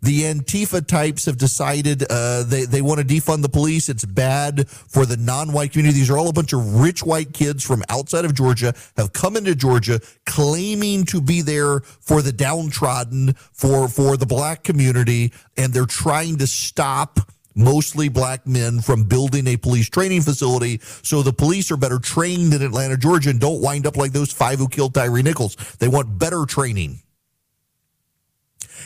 the 0.00 0.22
Antifa 0.22 0.86
types 0.86 1.26
have 1.26 1.38
decided 1.38 2.04
uh, 2.08 2.44
they, 2.44 2.64
they 2.64 2.82
want 2.82 3.00
to 3.00 3.06
defund 3.06 3.42
the 3.42 3.48
police. 3.48 3.88
It's 3.88 4.04
bad 4.04 4.68
for 4.68 5.04
the 5.04 5.16
non 5.16 5.52
white 5.52 5.72
community. 5.72 5.98
These 5.98 6.10
are 6.10 6.18
all 6.18 6.28
a 6.28 6.32
bunch 6.32 6.52
of 6.52 6.80
rich 6.80 7.02
white 7.02 7.32
kids 7.32 7.64
from 7.64 7.82
outside 7.88 8.24
of 8.24 8.34
Georgia 8.34 8.74
have 8.96 9.12
come 9.12 9.36
into 9.36 9.54
Georgia 9.54 10.00
claiming 10.26 11.04
to 11.06 11.20
be 11.20 11.42
there 11.42 11.80
for 11.80 12.22
the 12.22 12.32
downtrodden, 12.32 13.32
for, 13.52 13.88
for 13.88 14.16
the 14.16 14.26
black 14.26 14.62
community, 14.62 15.32
and 15.56 15.72
they're 15.72 15.86
trying 15.86 16.36
to 16.38 16.46
stop 16.46 17.18
mostly 17.56 18.08
black 18.08 18.46
men 18.46 18.80
from 18.80 19.02
building 19.02 19.48
a 19.48 19.56
police 19.56 19.88
training 19.88 20.22
facility 20.22 20.78
so 21.02 21.22
the 21.22 21.32
police 21.32 21.72
are 21.72 21.76
better 21.76 21.98
trained 21.98 22.54
in 22.54 22.62
Atlanta, 22.62 22.96
Georgia, 22.96 23.30
and 23.30 23.40
don't 23.40 23.60
wind 23.60 23.84
up 23.84 23.96
like 23.96 24.12
those 24.12 24.32
five 24.32 24.60
who 24.60 24.68
killed 24.68 24.94
Tyre 24.94 25.22
Nichols. 25.22 25.56
They 25.80 25.88
want 25.88 26.18
better 26.18 26.46
training 26.46 27.00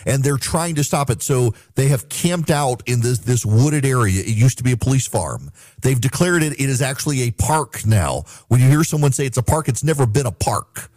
and 0.07 0.23
they're 0.23 0.37
trying 0.37 0.75
to 0.77 0.85
stop 0.85 1.11
it. 1.11 1.23
So 1.23 1.55
they 1.75 1.89
have 1.89 2.09
camped 2.09 2.51
out 2.51 2.83
in 2.87 3.01
this, 3.01 3.19
this 3.19 3.45
wooded 3.45 3.85
area. 3.85 4.21
It 4.21 4.37
used 4.37 4.59
to 4.59 4.65
be 4.65 4.73
a 4.73 4.77
police 4.77 5.07
farm. 5.07 5.51
They've 5.81 6.01
declared 6.01 6.43
it, 6.43 6.53
it 6.55 6.69
is 6.69 6.83
actually 6.83 7.23
a 7.23 7.31
park 7.33 7.85
now. 7.87 8.25
When 8.49 8.61
you 8.61 8.69
hear 8.69 8.85
someone 8.85 9.13
say 9.13 9.27
it's 9.27 9.39
a 9.39 9.43
park, 9.43 9.69
it's 9.69 9.85
never 9.85 10.07
been 10.07 10.27
a 10.27 10.33
park. 10.33 10.91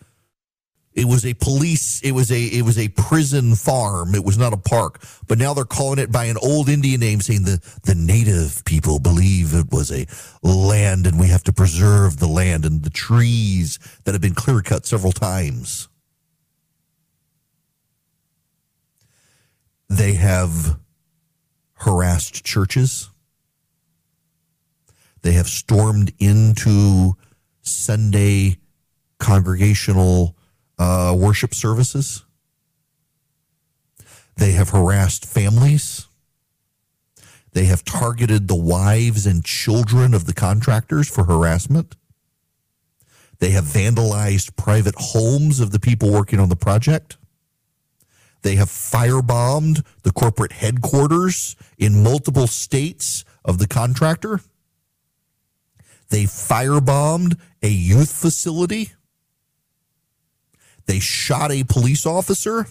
It 0.95 1.05
was 1.05 1.25
a 1.25 1.33
police, 1.33 2.01
it 2.03 2.13
was 2.13 2.31
a, 2.31 2.41
it 2.41 2.61
was 2.61 2.79
a 2.79 2.87
prison 2.87 3.55
farm. 3.55 4.15
It 4.15 4.23
was 4.23 4.37
not 4.37 4.53
a 4.53 4.57
park, 4.57 5.03
but 5.27 5.37
now 5.37 5.53
they're 5.53 5.65
calling 5.65 5.99
it 5.99 6.09
by 6.09 6.25
an 6.25 6.37
old 6.37 6.69
Indian 6.69 7.01
name 7.01 7.19
saying 7.19 7.43
the, 7.43 7.61
the 7.83 7.95
native 7.95 8.63
people 8.63 8.99
believe 8.99 9.53
it 9.53 9.71
was 9.71 9.91
a 9.91 10.07
land 10.41 11.05
and 11.05 11.19
we 11.19 11.27
have 11.27 11.43
to 11.43 11.53
preserve 11.53 12.17
the 12.17 12.27
land 12.27 12.63
and 12.63 12.83
the 12.83 12.89
trees 12.89 13.77
that 14.05 14.13
have 14.13 14.21
been 14.21 14.35
clear 14.35 14.61
cut 14.61 14.85
several 14.85 15.11
times. 15.11 15.89
They 19.89 20.13
have 20.13 20.78
harassed 21.74 22.43
churches. 22.43 23.10
They 25.21 25.34
have 25.34 25.48
stormed 25.48 26.13
into 26.19 27.13
Sunday 27.62 28.58
congregational 29.19 30.36
uh, 30.78 31.15
worship 31.17 31.54
services. 31.54 32.24
They 34.38 34.52
have 34.52 34.69
harassed 34.69 35.26
families. 35.26 36.08
They 37.54 37.65
have 37.65 37.86
targeted 37.86 38.48
the 38.48 38.56
wives 38.56 39.26
and 39.26 39.43
children 39.43 40.13
of 40.13 40.26
the 40.26 40.34
contractors 40.34 41.10
for 41.10 41.24
harassment. 41.24 41.95
They 43.39 43.52
have 43.52 43.63
vandalized 43.63 44.56
private 44.56 44.95
homes 44.98 45.60
of 45.60 45.71
the 45.71 45.80
people 45.80 46.12
working 46.12 46.39
on 46.39 46.50
the 46.50 46.56
project. 46.56 47.17
They 48.45 48.58
have 48.58 48.69
firebombed 48.69 49.84
the 50.03 50.12
corporate 50.12 50.51
headquarters 50.51 51.55
in 51.79 52.03
multiple 52.03 52.45
states 52.45 53.25
of 53.43 53.58
the 53.58 53.65
contractor. 53.65 54.39
They 56.10 56.25
firebombed 56.25 57.39
a 57.63 57.69
youth 57.69 58.12
facility. 58.12 58.91
They 60.86 60.99
shot 60.99 61.51
a 61.51 61.63
police 61.63 62.05
officer. 62.05 62.67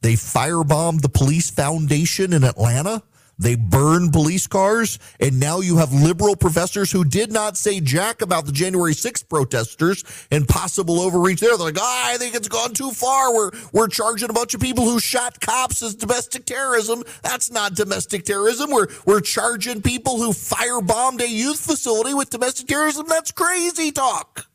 They 0.00 0.14
firebombed 0.14 1.02
the 1.02 1.10
police 1.10 1.50
foundation 1.50 2.32
in 2.32 2.42
Atlanta. 2.42 3.02
They 3.38 3.56
burn 3.56 4.10
police 4.10 4.46
cars, 4.46 4.98
and 5.18 5.40
now 5.40 5.60
you 5.60 5.78
have 5.78 5.92
liberal 5.92 6.36
professors 6.36 6.92
who 6.92 7.04
did 7.04 7.32
not 7.32 7.56
say 7.56 7.80
jack 7.80 8.22
about 8.22 8.46
the 8.46 8.52
January 8.52 8.94
6th 8.94 9.28
protesters 9.28 10.04
and 10.30 10.46
possible 10.46 11.00
overreach 11.00 11.40
there. 11.40 11.56
They're 11.56 11.66
like, 11.66 11.78
oh, 11.78 12.02
I 12.06 12.16
think 12.16 12.34
it's 12.34 12.48
gone 12.48 12.74
too 12.74 12.92
far. 12.92 13.34
We're 13.34 13.50
we're 13.72 13.88
charging 13.88 14.30
a 14.30 14.32
bunch 14.32 14.54
of 14.54 14.60
people 14.60 14.84
who 14.84 15.00
shot 15.00 15.40
cops 15.40 15.82
as 15.82 15.94
domestic 15.94 16.46
terrorism. 16.46 17.02
That's 17.22 17.50
not 17.50 17.74
domestic 17.74 18.24
terrorism. 18.24 18.70
We're 18.70 18.88
we're 19.04 19.20
charging 19.20 19.82
people 19.82 20.18
who 20.18 20.30
firebombed 20.30 21.20
a 21.20 21.28
youth 21.28 21.58
facility 21.60 22.14
with 22.14 22.30
domestic 22.30 22.68
terrorism. 22.68 23.06
That's 23.08 23.32
crazy 23.32 23.90
talk. 23.90 24.46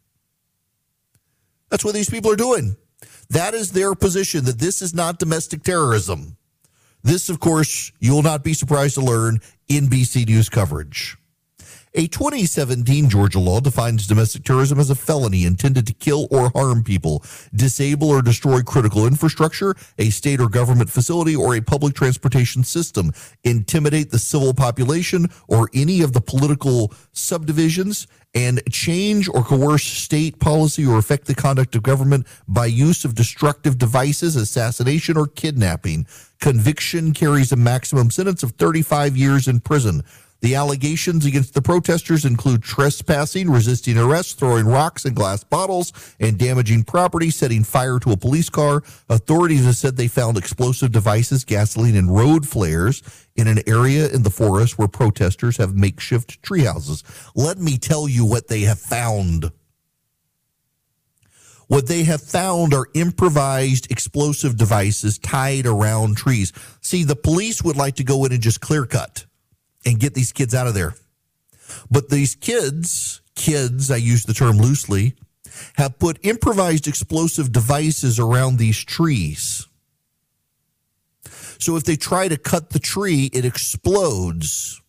That's 1.69 1.83
what 1.85 1.93
these 1.93 2.09
people 2.09 2.31
are 2.31 2.37
doing. 2.37 2.75
That 3.29 3.53
is 3.53 3.71
their 3.71 3.93
position 3.93 4.45
that 4.45 4.57
this 4.57 4.81
is 4.81 4.93
not 4.93 5.19
domestic 5.19 5.63
terrorism. 5.63 6.37
This, 7.03 7.29
of 7.29 7.39
course, 7.39 7.91
you 7.99 8.13
will 8.13 8.23
not 8.23 8.43
be 8.43 8.53
surprised 8.53 8.95
to 8.95 9.01
learn 9.01 9.39
in 9.67 9.87
NBC 9.87 10.27
News 10.27 10.49
coverage. 10.49 11.17
A 11.95 12.05
2017 12.05 13.09
Georgia 13.09 13.39
law 13.39 13.59
defines 13.59 14.05
domestic 14.05 14.43
terrorism 14.43 14.79
as 14.79 14.91
a 14.91 14.95
felony 14.95 15.43
intended 15.43 15.87
to 15.87 15.93
kill 15.93 16.27
or 16.29 16.49
harm 16.49 16.83
people, 16.83 17.23
disable 17.55 18.09
or 18.09 18.21
destroy 18.21 18.61
critical 18.61 19.07
infrastructure, 19.07 19.75
a 19.97 20.11
state 20.11 20.39
or 20.39 20.49
government 20.49 20.91
facility, 20.91 21.35
or 21.35 21.55
a 21.55 21.61
public 21.61 21.95
transportation 21.95 22.63
system, 22.63 23.11
intimidate 23.43 24.11
the 24.11 24.19
civil 24.19 24.53
population 24.53 25.29
or 25.47 25.67
any 25.73 26.01
of 26.01 26.13
the 26.13 26.21
political 26.21 26.93
subdivisions, 27.11 28.05
and 28.35 28.61
change 28.71 29.27
or 29.27 29.43
coerce 29.43 29.83
state 29.83 30.39
policy 30.39 30.85
or 30.85 30.97
affect 30.97 31.25
the 31.25 31.35
conduct 31.35 31.75
of 31.75 31.83
government 31.83 32.27
by 32.47 32.65
use 32.65 33.03
of 33.03 33.15
destructive 33.15 33.77
devices, 33.77 34.35
assassination, 34.35 35.17
or 35.17 35.27
kidnapping. 35.27 36.05
Conviction 36.39 37.11
carries 37.13 37.51
a 37.51 37.55
maximum 37.55 38.11
sentence 38.11 38.43
of 38.43 38.51
35 38.51 39.17
years 39.17 39.47
in 39.47 39.59
prison. 39.59 40.03
The 40.41 40.55
allegations 40.55 41.25
against 41.25 41.53
the 41.53 41.61
protesters 41.61 42.23
include 42.23 42.63
trespassing, 42.63 43.49
resisting 43.49 43.97
arrest, 43.97 44.39
throwing 44.39 44.65
rocks 44.65 45.03
and 45.03 45.13
glass 45.13 45.43
bottles, 45.43 45.91
and 46.17 46.37
damaging 46.37 46.85
property, 46.85 47.29
setting 47.29 47.65
fire 47.65 47.99
to 47.99 48.11
a 48.11 48.17
police 48.17 48.49
car. 48.49 48.81
Authorities 49.09 49.65
have 49.65 49.75
said 49.75 49.97
they 49.97 50.07
found 50.07 50.37
explosive 50.37 50.93
devices, 50.93 51.43
gasoline, 51.43 51.95
and 51.95 52.15
road 52.15 52.47
flares 52.47 53.03
in 53.35 53.47
an 53.47 53.59
area 53.67 54.07
in 54.09 54.23
the 54.23 54.29
forest 54.29 54.79
where 54.79 54.87
protesters 54.87 55.57
have 55.57 55.75
makeshift 55.75 56.41
treehouses. 56.41 57.03
Let 57.35 57.57
me 57.57 57.77
tell 57.77 58.07
you 58.07 58.25
what 58.25 58.47
they 58.47 58.61
have 58.61 58.79
found. 58.79 59.51
What 61.67 61.87
they 61.87 62.03
have 62.03 62.21
found 62.21 62.73
are 62.73 62.87
improvised 62.95 63.91
explosive 63.91 64.57
devices 64.57 65.19
tied 65.19 65.67
around 65.67 66.17
trees. 66.17 66.53
See, 66.81 67.03
the 67.03 67.15
police 67.15 67.61
would 67.61 67.75
like 67.75 67.97
to 67.97 68.03
go 68.05 68.23
in 68.25 68.31
and 68.31 68.41
just 68.41 68.61
clear 68.61 68.85
cut 68.85 69.25
and 69.85 69.99
get 69.99 70.13
these 70.13 70.31
kids 70.31 70.53
out 70.53 70.67
of 70.67 70.73
there. 70.73 70.95
But 71.89 72.09
these 72.09 72.35
kids, 72.35 73.21
kids, 73.35 73.91
I 73.91 73.97
use 73.97 74.25
the 74.25 74.33
term 74.33 74.57
loosely, 74.57 75.15
have 75.75 75.99
put 75.99 76.19
improvised 76.23 76.87
explosive 76.87 77.51
devices 77.51 78.19
around 78.19 78.57
these 78.57 78.83
trees. 78.83 79.67
So 81.59 81.75
if 81.75 81.83
they 81.83 81.97
try 81.97 82.27
to 82.27 82.37
cut 82.37 82.69
the 82.69 82.79
tree, 82.79 83.29
it 83.33 83.45
explodes 83.45 84.81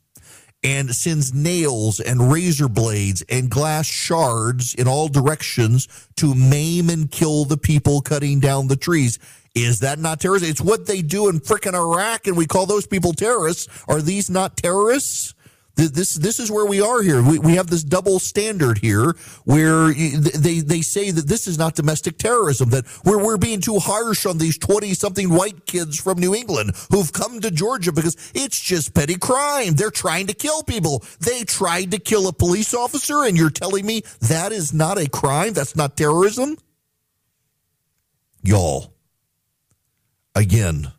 and 0.62 0.94
sends 0.94 1.33
nails 1.33 2.00
and 2.00 2.31
razor 2.31 2.68
blades 2.68 3.22
and 3.29 3.50
glass 3.50 3.87
shards 3.87 4.74
in 4.74 4.87
all 4.87 5.09
directions 5.09 5.88
to 6.16 6.35
maim 6.35 6.90
and 6.90 7.11
kill 7.11 7.44
the 7.44 7.57
people 7.57 8.03
cutting 8.03 8.40
down 8.40 8.68
the 8.68 8.76
trees. 8.76 9.18
Is 9.54 9.80
that 9.80 9.98
not 9.98 10.20
terrorism? 10.20 10.48
It's 10.48 10.60
what 10.60 10.86
they 10.86 11.02
do 11.02 11.28
in 11.28 11.40
frickin' 11.40 11.74
Iraq, 11.74 12.26
and 12.26 12.36
we 12.36 12.46
call 12.46 12.66
those 12.66 12.86
people 12.86 13.12
terrorists. 13.12 13.68
Are 13.88 14.00
these 14.00 14.30
not 14.30 14.56
terrorists? 14.56 15.34
This 15.76 16.14
this 16.14 16.38
is 16.38 16.50
where 16.50 16.66
we 16.66 16.80
are 16.82 17.00
here. 17.00 17.22
We, 17.22 17.38
we 17.38 17.54
have 17.54 17.68
this 17.68 17.82
double 17.82 18.18
standard 18.18 18.78
here, 18.78 19.16
where 19.44 19.92
they 19.94 20.60
they 20.60 20.82
say 20.82 21.10
that 21.10 21.26
this 21.26 21.46
is 21.46 21.56
not 21.58 21.74
domestic 21.74 22.18
terrorism. 22.18 22.70
That 22.70 22.84
we're 23.04 23.24
we're 23.24 23.38
being 23.38 23.60
too 23.60 23.78
harsh 23.78 24.26
on 24.26 24.36
these 24.38 24.58
twenty 24.58 24.92
something 24.92 25.30
white 25.30 25.64
kids 25.66 25.98
from 25.98 26.18
New 26.18 26.34
England 26.34 26.72
who've 26.90 27.12
come 27.12 27.40
to 27.40 27.50
Georgia 27.50 27.92
because 27.92 28.16
it's 28.34 28.60
just 28.60 28.94
petty 28.94 29.16
crime. 29.16 29.74
They're 29.74 29.90
trying 29.90 30.26
to 30.26 30.34
kill 30.34 30.62
people. 30.62 31.02
They 31.20 31.44
tried 31.44 31.92
to 31.92 31.98
kill 31.98 32.28
a 32.28 32.32
police 32.32 32.74
officer, 32.74 33.24
and 33.24 33.36
you're 33.36 33.48
telling 33.48 33.86
me 33.86 34.02
that 34.20 34.52
is 34.52 34.74
not 34.74 34.98
a 34.98 35.08
crime? 35.08 35.54
That's 35.54 35.76
not 35.76 35.96
terrorism, 35.96 36.58
y'all. 38.42 38.92
Again 40.34 40.92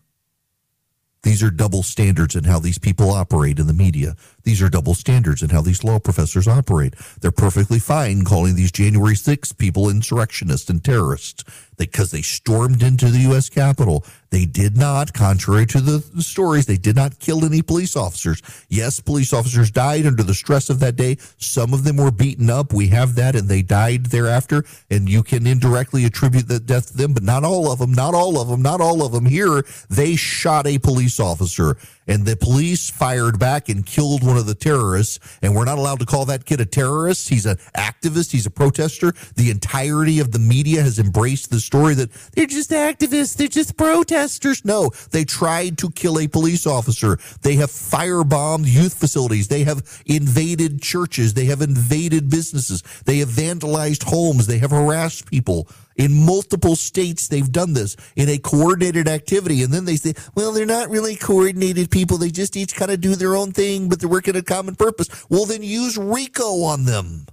these 1.24 1.44
are 1.44 1.52
double 1.52 1.84
standards 1.84 2.36
in 2.36 2.46
how 2.46 2.60
these 2.60 2.80
people 2.80 3.12
operate 3.12 3.60
in 3.60 3.68
the 3.68 3.74
media. 3.74 4.16
These 4.44 4.62
are 4.62 4.70
double 4.70 4.94
standards 4.94 5.42
in 5.42 5.50
how 5.50 5.62
these 5.62 5.84
law 5.84 6.00
professors 6.00 6.48
operate. 6.48 6.96
They're 7.20 7.32
perfectly 7.32 7.80
fine 7.80 8.24
calling 8.24 8.56
these 8.56 8.72
January 8.72 9.16
6 9.16 9.52
people 9.54 9.90
insurrectionists 9.90 10.70
and 10.70 10.84
terrorists 10.84 11.44
because 11.78 12.12
they 12.12 12.22
stormed 12.22 12.84
into 12.84 13.10
the 13.10 13.20
U.S. 13.20 13.50
Capitol. 13.50 14.06
They 14.30 14.46
did 14.46 14.78
not, 14.78 15.14
contrary 15.14 15.66
to 15.68 15.82
the, 15.82 15.98
the, 16.14 16.22
stories, 16.22 16.68
they 16.68 16.78
did 16.78 16.96
not 16.96 17.20
kill 17.20 17.44
any 17.44 17.64
police 17.64 17.96
officers. 17.96 18.42
Yes, 18.70 19.00
police 19.00 19.34
officers 19.34 19.72
died 19.72 20.06
under 20.06 20.22
the 20.22 20.36
stress 20.36 20.70
of 20.70 20.80
that 20.82 20.96
day. 20.96 21.18
Some 21.38 21.74
of 21.74 21.84
them 21.84 21.98
were 21.98 22.12
beaten 22.12 22.52
up. 22.52 22.72
We 22.72 22.90
have 22.90 23.16
that, 23.16 23.36
and 23.36 23.50
they 23.50 23.64
died 23.64 24.06
thereafter. 24.06 24.64
And 24.92 25.10
you 25.10 25.24
can 25.24 25.48
indirectly 25.48 26.06
attribute 26.06 26.48
the 26.48 26.60
death 26.60 26.92
to 26.92 26.98
them, 26.98 27.14
but 27.14 27.24
not 27.24 27.44
all 27.44 27.72
of 27.72 27.80
them, 27.80 27.94
not 27.94 28.14
all 28.14 28.40
of 28.40 28.48
them, 28.48 28.62
not 28.62 28.80
all 28.80 29.04
of 29.04 29.12
them. 29.12 29.26
Here, 29.26 29.66
they 29.90 30.16
shot 30.16 30.68
a 30.68 30.78
police 30.78 31.20
officer 31.20 31.78
and 32.08 32.26
the 32.26 32.36
police 32.36 32.90
fired 32.90 33.40
back 33.40 33.70
and 33.70 33.86
killed 33.86 34.24
one 34.32 34.40
of 34.40 34.46
the 34.46 34.56
terrorists. 34.56 35.20
And 35.42 35.54
we're 35.54 35.66
not 35.66 35.78
allowed 35.78 36.00
to 36.00 36.06
call 36.06 36.26
that 36.26 36.46
kid 36.46 36.62
a 36.62 36.66
terrorist. 36.66 37.28
He's 37.28 37.46
an 37.46 37.58
activist. 37.76 38.32
He's 38.32 38.46
a 38.46 38.50
protester. 38.50 39.14
The 39.36 39.52
entirety 39.52 40.20
of 40.20 40.32
the 40.32 40.40
media 40.40 40.82
has 40.82 41.00
embraced 41.00 41.52
the 41.52 41.60
story 41.60 41.96
that 41.96 42.12
they're 42.34 42.46
just 42.46 42.72
activists. 42.72 43.36
They're 43.36 43.50
just 43.50 43.76
protesters. 43.78 44.64
No, 44.64 44.92
they 45.12 45.26
tried 45.26 45.78
to 45.80 45.92
kill 45.92 46.18
a 46.18 46.28
police 46.28 46.66
officer. 46.66 47.20
They 47.42 47.56
have 47.56 47.70
firebombed 47.70 48.72
youth 48.72 48.94
facilities. 48.94 49.50
They 49.50 49.66
have 49.66 50.02
invaded 50.06 50.82
churches. 50.82 51.34
They 51.34 51.46
have 51.46 51.62
invaded 51.62 52.30
businesses. 52.30 52.84
They 53.06 53.18
have 53.18 53.30
vandalized 53.30 54.04
homes. 54.04 54.48
They 54.48 54.60
have 54.60 54.72
harassed 54.72 55.30
people. 55.30 55.68
In 55.96 56.26
multiple 56.26 56.76
states, 56.76 57.28
they've 57.28 57.52
done 57.52 57.74
this 57.74 57.96
in 58.16 58.30
a 58.30 58.38
coordinated 58.38 59.08
activity. 59.08 59.62
And 59.62 59.74
then 59.74 59.86
they 59.86 59.98
say, 59.98 60.14
well, 60.36 60.52
they're 60.52 60.66
not 60.66 60.90
really 60.90 61.16
coordinated 61.16 61.92
people. 61.92 62.18
They 62.18 62.32
just 62.32 62.56
each 62.56 62.76
kind 62.76 62.92
of 62.92 63.02
do 63.02 63.16
their 63.16 63.36
own 63.36 63.52
thing, 63.52 63.90
but 63.90 64.00
they're 64.00 64.10
working 64.10 64.36
a 64.36 64.42
common 64.42 64.76
purpose. 64.76 65.10
Well, 65.30 65.46
then 65.46 65.64
use 65.64 65.98
RICO 65.98 66.64
on 66.64 66.86
them. 66.86 67.26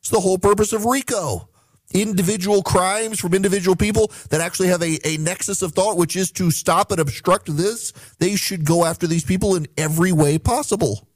It's 0.00 0.10
the 0.10 0.20
whole 0.20 0.38
purpose 0.38 0.72
of 0.72 0.84
RICO. 0.84 1.48
Individual 1.94 2.62
crimes 2.62 3.20
from 3.20 3.34
individual 3.34 3.76
people 3.76 4.10
that 4.30 4.40
actually 4.40 4.68
have 4.68 4.82
a, 4.82 4.98
a 5.06 5.18
nexus 5.18 5.60
of 5.60 5.72
thought, 5.72 5.98
which 5.98 6.16
is 6.16 6.32
to 6.32 6.50
stop 6.50 6.90
and 6.90 7.00
obstruct 7.00 7.54
this. 7.54 7.92
They 8.18 8.34
should 8.36 8.64
go 8.64 8.84
after 8.84 9.06
these 9.06 9.24
people 9.24 9.54
in 9.54 9.66
every 9.76 10.10
way 10.10 10.38
possible. 10.38 11.06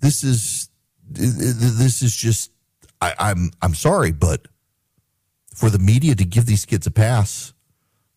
This 0.00 0.24
is 0.24 0.68
this 1.08 2.02
is 2.02 2.16
just 2.16 2.51
I, 3.02 3.14
I'm 3.18 3.50
I'm 3.60 3.74
sorry, 3.74 4.12
but 4.12 4.46
for 5.54 5.68
the 5.68 5.80
media 5.80 6.14
to 6.14 6.24
give 6.24 6.46
these 6.46 6.64
kids 6.64 6.86
a 6.86 6.90
pass 6.92 7.52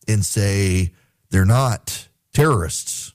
and 0.06 0.24
say 0.24 0.92
they're 1.30 1.44
not 1.44 2.08
terrorists. 2.32 3.12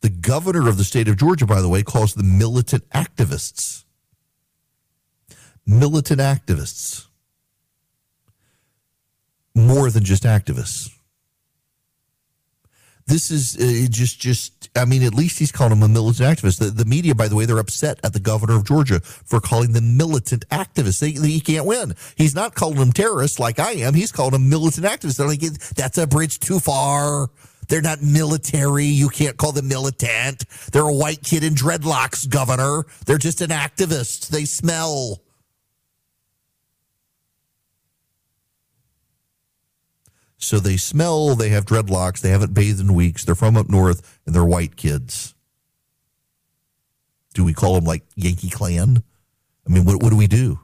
The 0.00 0.08
governor 0.08 0.68
of 0.68 0.78
the 0.78 0.84
state 0.84 1.08
of 1.08 1.16
Georgia, 1.16 1.44
by 1.46 1.60
the 1.60 1.68
way, 1.68 1.82
calls 1.82 2.14
them 2.14 2.38
militant 2.38 2.88
activists. 2.90 3.84
Militant 5.66 6.20
activists. 6.20 7.06
More 9.54 9.90
than 9.90 10.04
just 10.04 10.22
activists 10.22 10.95
this 13.06 13.30
is 13.30 13.56
uh, 13.56 13.86
just 13.88 14.20
just 14.20 14.68
I 14.76 14.84
mean 14.84 15.02
at 15.02 15.14
least 15.14 15.38
he's 15.38 15.52
calling 15.52 15.72
him 15.72 15.82
a 15.82 15.88
militant 15.88 16.38
activist. 16.38 16.58
The, 16.58 16.66
the, 16.66 16.84
media, 16.84 17.14
by 17.14 17.28
the 17.28 17.36
way, 17.36 17.44
they're 17.44 17.58
upset 17.58 18.00
at 18.02 18.12
the 18.12 18.20
governor 18.20 18.56
of 18.56 18.64
Georgia 18.64 19.00
for 19.00 19.40
calling 19.40 19.72
them 19.72 19.96
militant 19.96 20.48
activists. 20.48 21.00
They, 21.00 21.12
they, 21.12 21.28
he 21.28 21.40
can't 21.40 21.66
win. 21.66 21.94
He's 22.16 22.34
not 22.34 22.54
calling 22.54 22.76
them 22.78 22.92
terrorists 22.92 23.38
like 23.38 23.58
I 23.58 23.72
am. 23.72 23.94
He's 23.94 24.12
calling 24.12 24.32
them 24.32 24.48
militant 24.48 24.86
activists. 24.86 25.18
They're 25.18 25.28
like 25.28 25.40
that's 25.40 25.98
a 25.98 26.06
bridge 26.06 26.40
too 26.40 26.58
far. 26.58 27.28
They're 27.68 27.82
not 27.82 28.02
military. 28.02 28.86
You 28.86 29.08
can't 29.08 29.36
call 29.36 29.52
them 29.52 29.68
militant. 29.68 30.44
They're 30.72 30.82
a 30.82 30.92
white 30.92 31.22
kid 31.22 31.42
in 31.42 31.54
dreadlocks, 31.54 32.28
governor. 32.28 32.84
They're 33.06 33.18
just 33.18 33.40
an 33.40 33.50
activist. 33.50 34.28
They 34.28 34.44
smell. 34.44 35.20
So 40.38 40.58
they 40.58 40.76
smell, 40.76 41.34
they 41.34 41.48
have 41.48 41.64
dreadlocks, 41.64 42.20
they 42.20 42.30
haven't 42.30 42.54
bathed 42.54 42.80
in 42.80 42.94
weeks, 42.94 43.24
they're 43.24 43.34
from 43.34 43.56
up 43.56 43.68
north, 43.68 44.20
and 44.26 44.34
they're 44.34 44.44
white 44.44 44.76
kids. 44.76 45.34
Do 47.34 47.44
we 47.44 47.54
call 47.54 47.74
them 47.74 47.84
like 47.84 48.02
Yankee 48.16 48.50
Clan? 48.50 49.02
I 49.66 49.70
mean, 49.70 49.84
what, 49.84 50.02
what 50.02 50.10
do 50.10 50.16
we 50.16 50.26
do? 50.26 50.60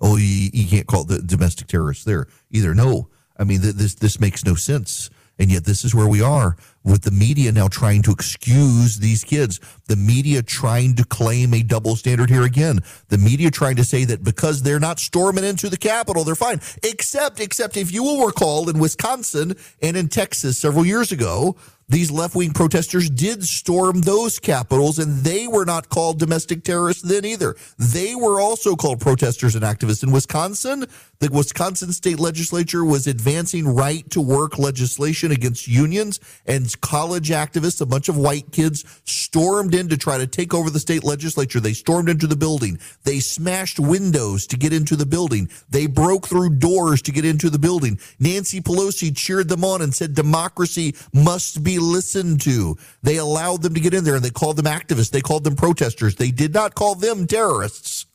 Oh, 0.00 0.16
you, 0.16 0.50
you 0.52 0.68
can't 0.68 0.86
call 0.86 1.04
the 1.04 1.20
domestic 1.20 1.66
terrorists 1.66 2.04
there 2.04 2.26
either. 2.50 2.74
No, 2.74 3.08
I 3.36 3.44
mean, 3.44 3.60
this, 3.62 3.94
this 3.94 4.20
makes 4.20 4.44
no 4.44 4.54
sense. 4.54 5.10
And 5.38 5.50
yet, 5.52 5.64
this 5.64 5.84
is 5.84 5.94
where 5.94 6.08
we 6.08 6.22
are 6.22 6.56
with 6.82 7.02
the 7.02 7.10
media 7.10 7.52
now 7.52 7.68
trying 7.68 8.02
to 8.02 8.10
excuse 8.10 8.98
these 8.98 9.22
kids. 9.22 9.60
The 9.88 9.96
media 9.96 10.42
trying 10.42 10.96
to 10.96 11.04
claim 11.04 11.54
a 11.54 11.62
double 11.62 11.94
standard 11.94 12.28
here 12.28 12.42
again. 12.42 12.80
The 13.08 13.18
media 13.18 13.50
trying 13.50 13.76
to 13.76 13.84
say 13.84 14.04
that 14.06 14.24
because 14.24 14.62
they're 14.62 14.80
not 14.80 14.98
storming 14.98 15.44
into 15.44 15.68
the 15.68 15.76
Capitol, 15.76 16.24
they're 16.24 16.34
fine. 16.34 16.60
Except, 16.82 17.40
except 17.40 17.76
if 17.76 17.92
you 17.92 18.02
will 18.02 18.26
recall 18.26 18.68
in 18.68 18.78
Wisconsin 18.78 19.54
and 19.80 19.96
in 19.96 20.08
Texas 20.08 20.58
several 20.58 20.84
years 20.84 21.12
ago, 21.12 21.56
these 21.88 22.10
left 22.10 22.34
wing 22.34 22.52
protesters 22.52 23.08
did 23.08 23.44
storm 23.44 24.00
those 24.00 24.40
capitals, 24.40 24.98
and 24.98 25.18
they 25.18 25.46
were 25.46 25.64
not 25.64 25.88
called 25.88 26.18
domestic 26.18 26.64
terrorists 26.64 27.02
then 27.02 27.24
either. 27.24 27.54
They 27.78 28.16
were 28.16 28.40
also 28.40 28.74
called 28.74 29.00
protesters 29.00 29.54
and 29.54 29.64
activists. 29.64 30.02
In 30.02 30.10
Wisconsin, 30.10 30.86
the 31.20 31.30
Wisconsin 31.30 31.92
state 31.92 32.18
legislature 32.18 32.84
was 32.84 33.06
advancing 33.06 33.72
right 33.72 34.08
to 34.10 34.20
work 34.20 34.58
legislation 34.58 35.30
against 35.30 35.68
unions, 35.68 36.18
and 36.44 36.68
college 36.80 37.28
activists, 37.28 37.80
a 37.80 37.86
bunch 37.86 38.08
of 38.08 38.16
white 38.16 38.50
kids, 38.50 38.84
stormed 39.04 39.75
in 39.76 39.88
to 39.90 39.96
try 39.96 40.18
to 40.18 40.26
take 40.26 40.52
over 40.52 40.70
the 40.70 40.80
state 40.80 41.04
legislature. 41.04 41.60
They 41.60 41.72
stormed 41.72 42.08
into 42.08 42.26
the 42.26 42.36
building. 42.36 42.80
They 43.04 43.20
smashed 43.20 43.78
windows 43.78 44.46
to 44.48 44.56
get 44.56 44.72
into 44.72 44.96
the 44.96 45.06
building. 45.06 45.50
They 45.68 45.86
broke 45.86 46.26
through 46.26 46.56
doors 46.56 47.02
to 47.02 47.12
get 47.12 47.24
into 47.24 47.50
the 47.50 47.58
building. 47.58 48.00
Nancy 48.18 48.60
Pelosi 48.60 49.14
cheered 49.14 49.48
them 49.48 49.64
on 49.64 49.82
and 49.82 49.94
said 49.94 50.14
democracy 50.14 50.94
must 51.12 51.62
be 51.62 51.78
listened 51.78 52.40
to. 52.42 52.76
They 53.02 53.18
allowed 53.18 53.62
them 53.62 53.74
to 53.74 53.80
get 53.80 53.94
in 53.94 54.04
there 54.04 54.16
and 54.16 54.24
they 54.24 54.30
called 54.30 54.56
them 54.56 54.66
activists. 54.66 55.10
They 55.10 55.20
called 55.20 55.44
them 55.44 55.54
protesters. 55.54 56.16
They 56.16 56.30
did 56.30 56.52
not 56.52 56.74
call 56.74 56.94
them 56.94 57.26
terrorists. 57.26 58.06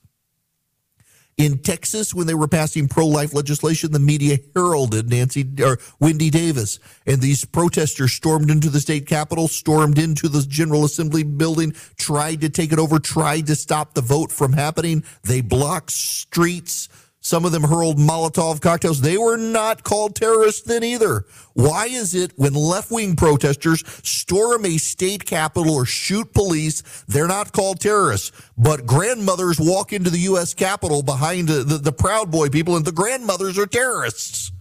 In 1.38 1.60
Texas, 1.60 2.14
when 2.14 2.28
they 2.28 2.34
were 2.34 2.48
passing 2.48 2.88
pro-life 2.88 3.34
legislation, 3.34 3.92
the 3.92 4.00
media 4.00 4.38
heralded 4.56 5.10
Nancy 5.10 5.48
or 5.64 5.80
Wendy 6.00 6.30
Davis, 6.30 6.78
and 7.08 7.22
these 7.22 7.46
protesters 7.46 8.14
stormed 8.14 8.52
into 8.52 8.70
the 8.70 8.80
state 8.80 9.08
capitol, 9.08 9.48
stormed 9.48 9.98
into 9.98 10.28
the 10.28 10.42
General 10.42 10.86
Assembly 10.86 11.24
building, 11.24 11.74
tried 11.98 12.42
to 12.42 12.50
take 12.50 12.72
it 12.72 12.80
over, 12.80 13.00
tried 13.00 13.48
to 13.48 13.56
stop 13.56 13.94
the 13.94 14.02
vote 14.02 14.32
from 14.32 14.54
happening. 14.54 15.04
They 15.24 15.42
blocked 15.42 15.92
streets. 15.92 16.90
Some 17.24 17.46
of 17.46 17.52
them 17.52 17.64
hurled 17.64 18.00
Molotov 18.00 18.62
cocktails. 18.62 19.02
They 19.02 19.18
were 19.18 19.38
not 19.38 19.84
called 19.84 20.16
terrorists 20.16 20.64
then 20.64 20.84
either. 20.84 21.26
Why 21.54 21.86
is 21.86 22.16
it 22.16 22.34
when 22.36 22.54
left 22.54 22.90
wing 22.90 23.16
protesters 23.16 23.84
storm 24.04 24.66
a 24.66 24.78
state 24.78 25.26
capitol 25.26 25.76
or 25.76 25.86
shoot 25.86 26.34
police, 26.34 26.82
they're 27.08 27.28
not 27.28 27.52
called 27.52 27.80
terrorists? 27.80 28.32
But 28.58 28.88
grandmothers 28.88 29.60
walk 29.60 29.94
into 29.94 30.10
the 30.10 30.20
U.S. 30.20 30.56
Capitol 30.56 31.04
behind 31.04 31.48
the, 31.48 31.64
the, 31.64 31.78
the 31.78 31.92
Proud 31.92 32.32
Boy 32.32 32.50
people, 32.50 32.76
and 32.76 32.86
the 32.86 32.92
grandmothers 32.92 33.60
are 33.60 33.68
terrorists. 33.68 34.52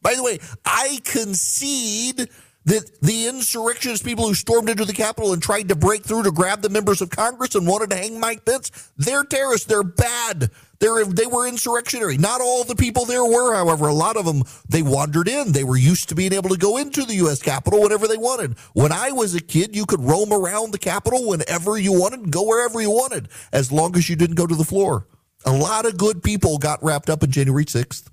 By 0.00 0.14
the 0.14 0.22
way, 0.22 0.38
I 0.64 0.98
concede 1.04 2.30
that 2.64 3.00
the 3.00 3.26
insurrectionist 3.26 4.04
people 4.04 4.26
who 4.26 4.34
stormed 4.34 4.70
into 4.70 4.84
the 4.84 4.92
Capitol 4.92 5.32
and 5.32 5.42
tried 5.42 5.68
to 5.68 5.74
break 5.74 6.04
through 6.04 6.22
to 6.22 6.30
grab 6.30 6.62
the 6.62 6.68
members 6.68 7.00
of 7.00 7.10
Congress 7.10 7.54
and 7.54 7.66
wanted 7.66 7.90
to 7.90 7.96
hang 7.96 8.20
Mike 8.20 8.44
Pence, 8.44 8.90
they're 8.96 9.24
terrorists. 9.24 9.66
They're 9.66 9.82
bad. 9.82 10.50
They're, 10.78 11.04
they 11.04 11.26
were 11.26 11.48
insurrectionary. 11.48 12.18
Not 12.18 12.40
all 12.40 12.64
the 12.64 12.76
people 12.76 13.04
there 13.04 13.24
were, 13.24 13.54
however. 13.54 13.88
A 13.88 13.94
lot 13.94 14.16
of 14.16 14.24
them, 14.24 14.44
they 14.68 14.82
wandered 14.82 15.28
in. 15.28 15.52
They 15.52 15.64
were 15.64 15.76
used 15.76 16.08
to 16.10 16.14
being 16.14 16.32
able 16.32 16.50
to 16.50 16.56
go 16.56 16.76
into 16.76 17.04
the 17.04 17.14
U.S. 17.16 17.42
Capitol 17.42 17.82
whenever 17.82 18.06
they 18.06 18.16
wanted. 18.16 18.56
When 18.74 18.92
I 18.92 19.10
was 19.10 19.34
a 19.34 19.40
kid, 19.40 19.74
you 19.74 19.84
could 19.84 20.00
roam 20.00 20.32
around 20.32 20.72
the 20.72 20.78
Capitol 20.78 21.28
whenever 21.28 21.78
you 21.78 21.92
wanted, 21.92 22.30
go 22.30 22.46
wherever 22.46 22.80
you 22.80 22.90
wanted, 22.90 23.28
as 23.52 23.72
long 23.72 23.96
as 23.96 24.08
you 24.08 24.16
didn't 24.16 24.36
go 24.36 24.46
to 24.46 24.54
the 24.56 24.64
floor. 24.64 25.06
A 25.44 25.52
lot 25.52 25.86
of 25.86 25.96
good 25.96 26.22
people 26.22 26.58
got 26.58 26.82
wrapped 26.82 27.10
up 27.10 27.24
in 27.24 27.30
January 27.32 27.64
6th. 27.64 28.08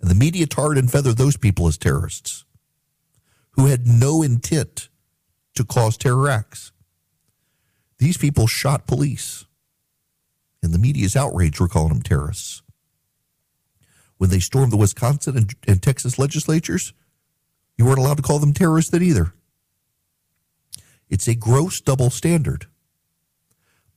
And 0.00 0.08
the 0.08 0.14
media 0.14 0.46
tarred 0.46 0.78
and 0.78 0.90
feathered 0.90 1.16
those 1.16 1.36
people 1.36 1.66
as 1.66 1.76
terrorists 1.76 2.44
who 3.58 3.66
had 3.66 3.88
no 3.88 4.22
intent 4.22 4.88
to 5.52 5.64
cause 5.64 5.96
terror 5.96 6.28
acts. 6.30 6.70
These 7.98 8.16
people 8.16 8.46
shot 8.46 8.86
police, 8.86 9.46
and 10.62 10.72
the 10.72 10.78
media's 10.78 11.16
outraged. 11.16 11.58
We're 11.58 11.66
calling 11.66 11.88
them 11.88 12.02
terrorists. 12.02 12.62
When 14.16 14.30
they 14.30 14.38
stormed 14.38 14.70
the 14.70 14.76
Wisconsin 14.76 15.36
and, 15.36 15.52
and 15.66 15.82
Texas 15.82 16.20
legislatures, 16.20 16.92
you 17.76 17.84
weren't 17.84 17.98
allowed 17.98 18.18
to 18.18 18.22
call 18.22 18.38
them 18.38 18.52
terrorists 18.52 18.92
then 18.92 19.02
either. 19.02 19.32
It's 21.08 21.26
a 21.26 21.34
gross 21.34 21.80
double 21.80 22.10
standard. 22.10 22.66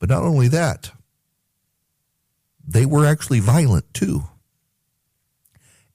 But 0.00 0.08
not 0.08 0.24
only 0.24 0.48
that, 0.48 0.90
they 2.66 2.84
were 2.84 3.06
actually 3.06 3.38
violent 3.38 3.94
too. 3.94 4.24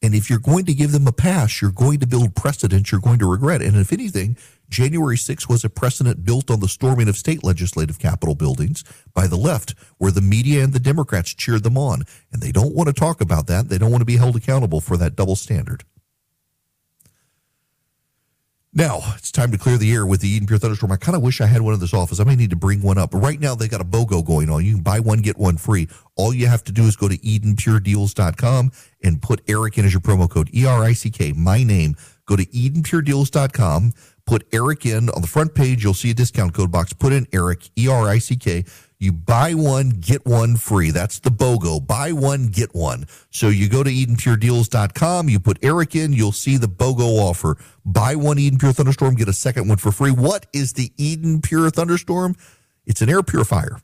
And 0.08 0.16
if 0.16 0.30
you're 0.30 0.40
going 0.40 0.64
to 0.68 0.74
give 0.74 0.94
them 0.94 1.06
a 1.06 1.12
pass, 1.12 1.62
you're 1.62 1.70
going 1.70 2.00
to 2.00 2.08
build 2.08 2.34
precedent 2.34 2.94
you're 2.94 3.02
going 3.02 3.20
to 3.20 3.30
regret. 3.30 3.62
And 3.62 3.76
if 3.76 3.92
anything, 3.92 4.38
January 4.70 5.18
6th 5.18 5.50
was 5.50 5.66
a 5.66 5.70
precedent 5.70 6.24
built 6.24 6.50
on 6.50 6.62
the 6.62 6.70
storming 6.70 7.10
of 7.10 7.18
state 7.18 7.44
legislative 7.44 8.00
capitol 8.00 8.34
buildings 8.34 8.86
by 9.14 9.28
the 9.28 9.36
left, 9.36 9.76
where 9.98 10.14
the 10.14 10.22
media 10.22 10.64
and 10.64 10.72
the 10.72 10.80
Democrats 10.80 11.34
cheered 11.34 11.64
them 11.64 11.78
on. 11.78 12.04
And 12.32 12.42
they 12.42 12.54
don't 12.54 12.74
want 12.74 12.88
to 12.88 12.94
talk 12.94 13.20
about 13.20 13.48
that. 13.48 13.68
They 13.68 13.78
don't 13.78 13.92
want 13.92 14.00
to 14.00 14.06
be 14.06 14.16
held 14.16 14.38
accountable 14.38 14.80
for 14.80 14.96
that 14.96 15.18
double 15.18 15.36
standard. 15.36 15.84
Now 18.74 19.00
it's 19.16 19.32
time 19.32 19.52
to 19.52 19.58
clear 19.58 19.78
the 19.78 19.92
air 19.92 20.06
with 20.06 20.22
the 20.22 20.30
Eden 20.30 20.46
Pure 20.46 20.60
Thunderstorm. 20.60 20.92
I 20.92 20.98
kind 20.98 21.16
of 21.16 21.24
wish 21.24 21.42
I 21.42 21.48
had 21.48 21.62
one 21.62 21.74
in 21.74 21.80
this 21.80 21.94
office. 21.94 22.20
I 22.20 22.26
may 22.26 22.36
need 22.36 22.50
to 22.50 22.56
bring 22.56 22.82
one 22.82 22.98
up. 22.98 23.12
But 23.12 23.20
right 23.20 23.40
now 23.40 23.56
they 23.56 23.68
got 23.68 23.82
a 23.82 23.86
BOGO 23.86 24.26
going 24.26 24.50
on. 24.50 24.66
You 24.66 24.74
can 24.74 24.84
buy 24.84 25.00
one, 25.00 25.22
get 25.22 25.38
one 25.38 25.58
free. 25.58 25.88
All 26.16 26.34
you 26.34 26.48
have 26.48 26.64
to 26.66 26.72
do 26.72 26.84
is 26.84 26.96
go 26.96 27.08
to 27.08 27.18
EdenPureDeals.com 27.18 28.72
and 29.04 29.22
put 29.22 29.42
Erick 29.48 29.78
in 29.78 29.86
as 29.86 29.94
your 29.94 30.02
promo 30.02 30.30
code. 30.30 30.50
E-R-I-C-K, 30.54 31.34
my 31.34 31.64
name. 31.64 31.96
Go 32.26 32.36
to 32.36 32.46
EdenPureDeals.com, 32.46 33.94
put 34.26 34.46
Erick 34.52 34.86
in. 34.86 35.10
On 35.12 35.22
the 35.22 35.28
front 35.28 35.56
page, 35.56 35.84
you'll 35.84 35.94
see 35.94 36.12
a 36.12 36.14
discount 36.14 36.54
code 36.54 36.72
box. 36.72 36.92
Put 36.92 37.14
in 37.14 37.26
Erick, 37.32 37.70
E-R-I-C-K. 37.78 38.66
You 39.00 39.12
buy 39.12 39.54
one, 39.54 39.92
get 39.92 40.26
one 40.26 40.56
free. 40.56 40.90
That's 40.90 41.20
the 41.20 41.30
BOGO. 41.30 41.86
Buy 41.86 42.12
one, 42.14 42.48
get 42.48 42.74
one. 42.74 43.06
So 43.30 43.50
you 43.50 43.70
go 43.70 43.84
to 43.84 43.92
EdenPureDeals.com, 43.92 45.30
you 45.30 45.40
put 45.40 45.60
Erick 45.64 45.96
in, 45.96 46.14
you'll 46.14 46.32
see 46.32 46.58
the 46.58 46.68
BOGO 46.68 47.20
offer. 47.20 47.58
Buy 47.86 48.16
one 48.16 48.40
Eden 48.40 48.58
Pure 48.58 48.74
Thunderstorm, 48.74 49.16
get 49.16 49.28
a 49.28 49.34
second 49.34 49.68
one 49.68 49.78
for 49.78 49.92
free. 49.92 50.10
What 50.10 50.48
is 50.52 50.74
the 50.74 50.92
Eden 50.98 51.42
Pure 51.42 51.70
Thunderstorm? 51.72 52.36
It's 52.88 53.02
an 53.02 53.10
air 53.10 53.22
purifier. 53.22 53.80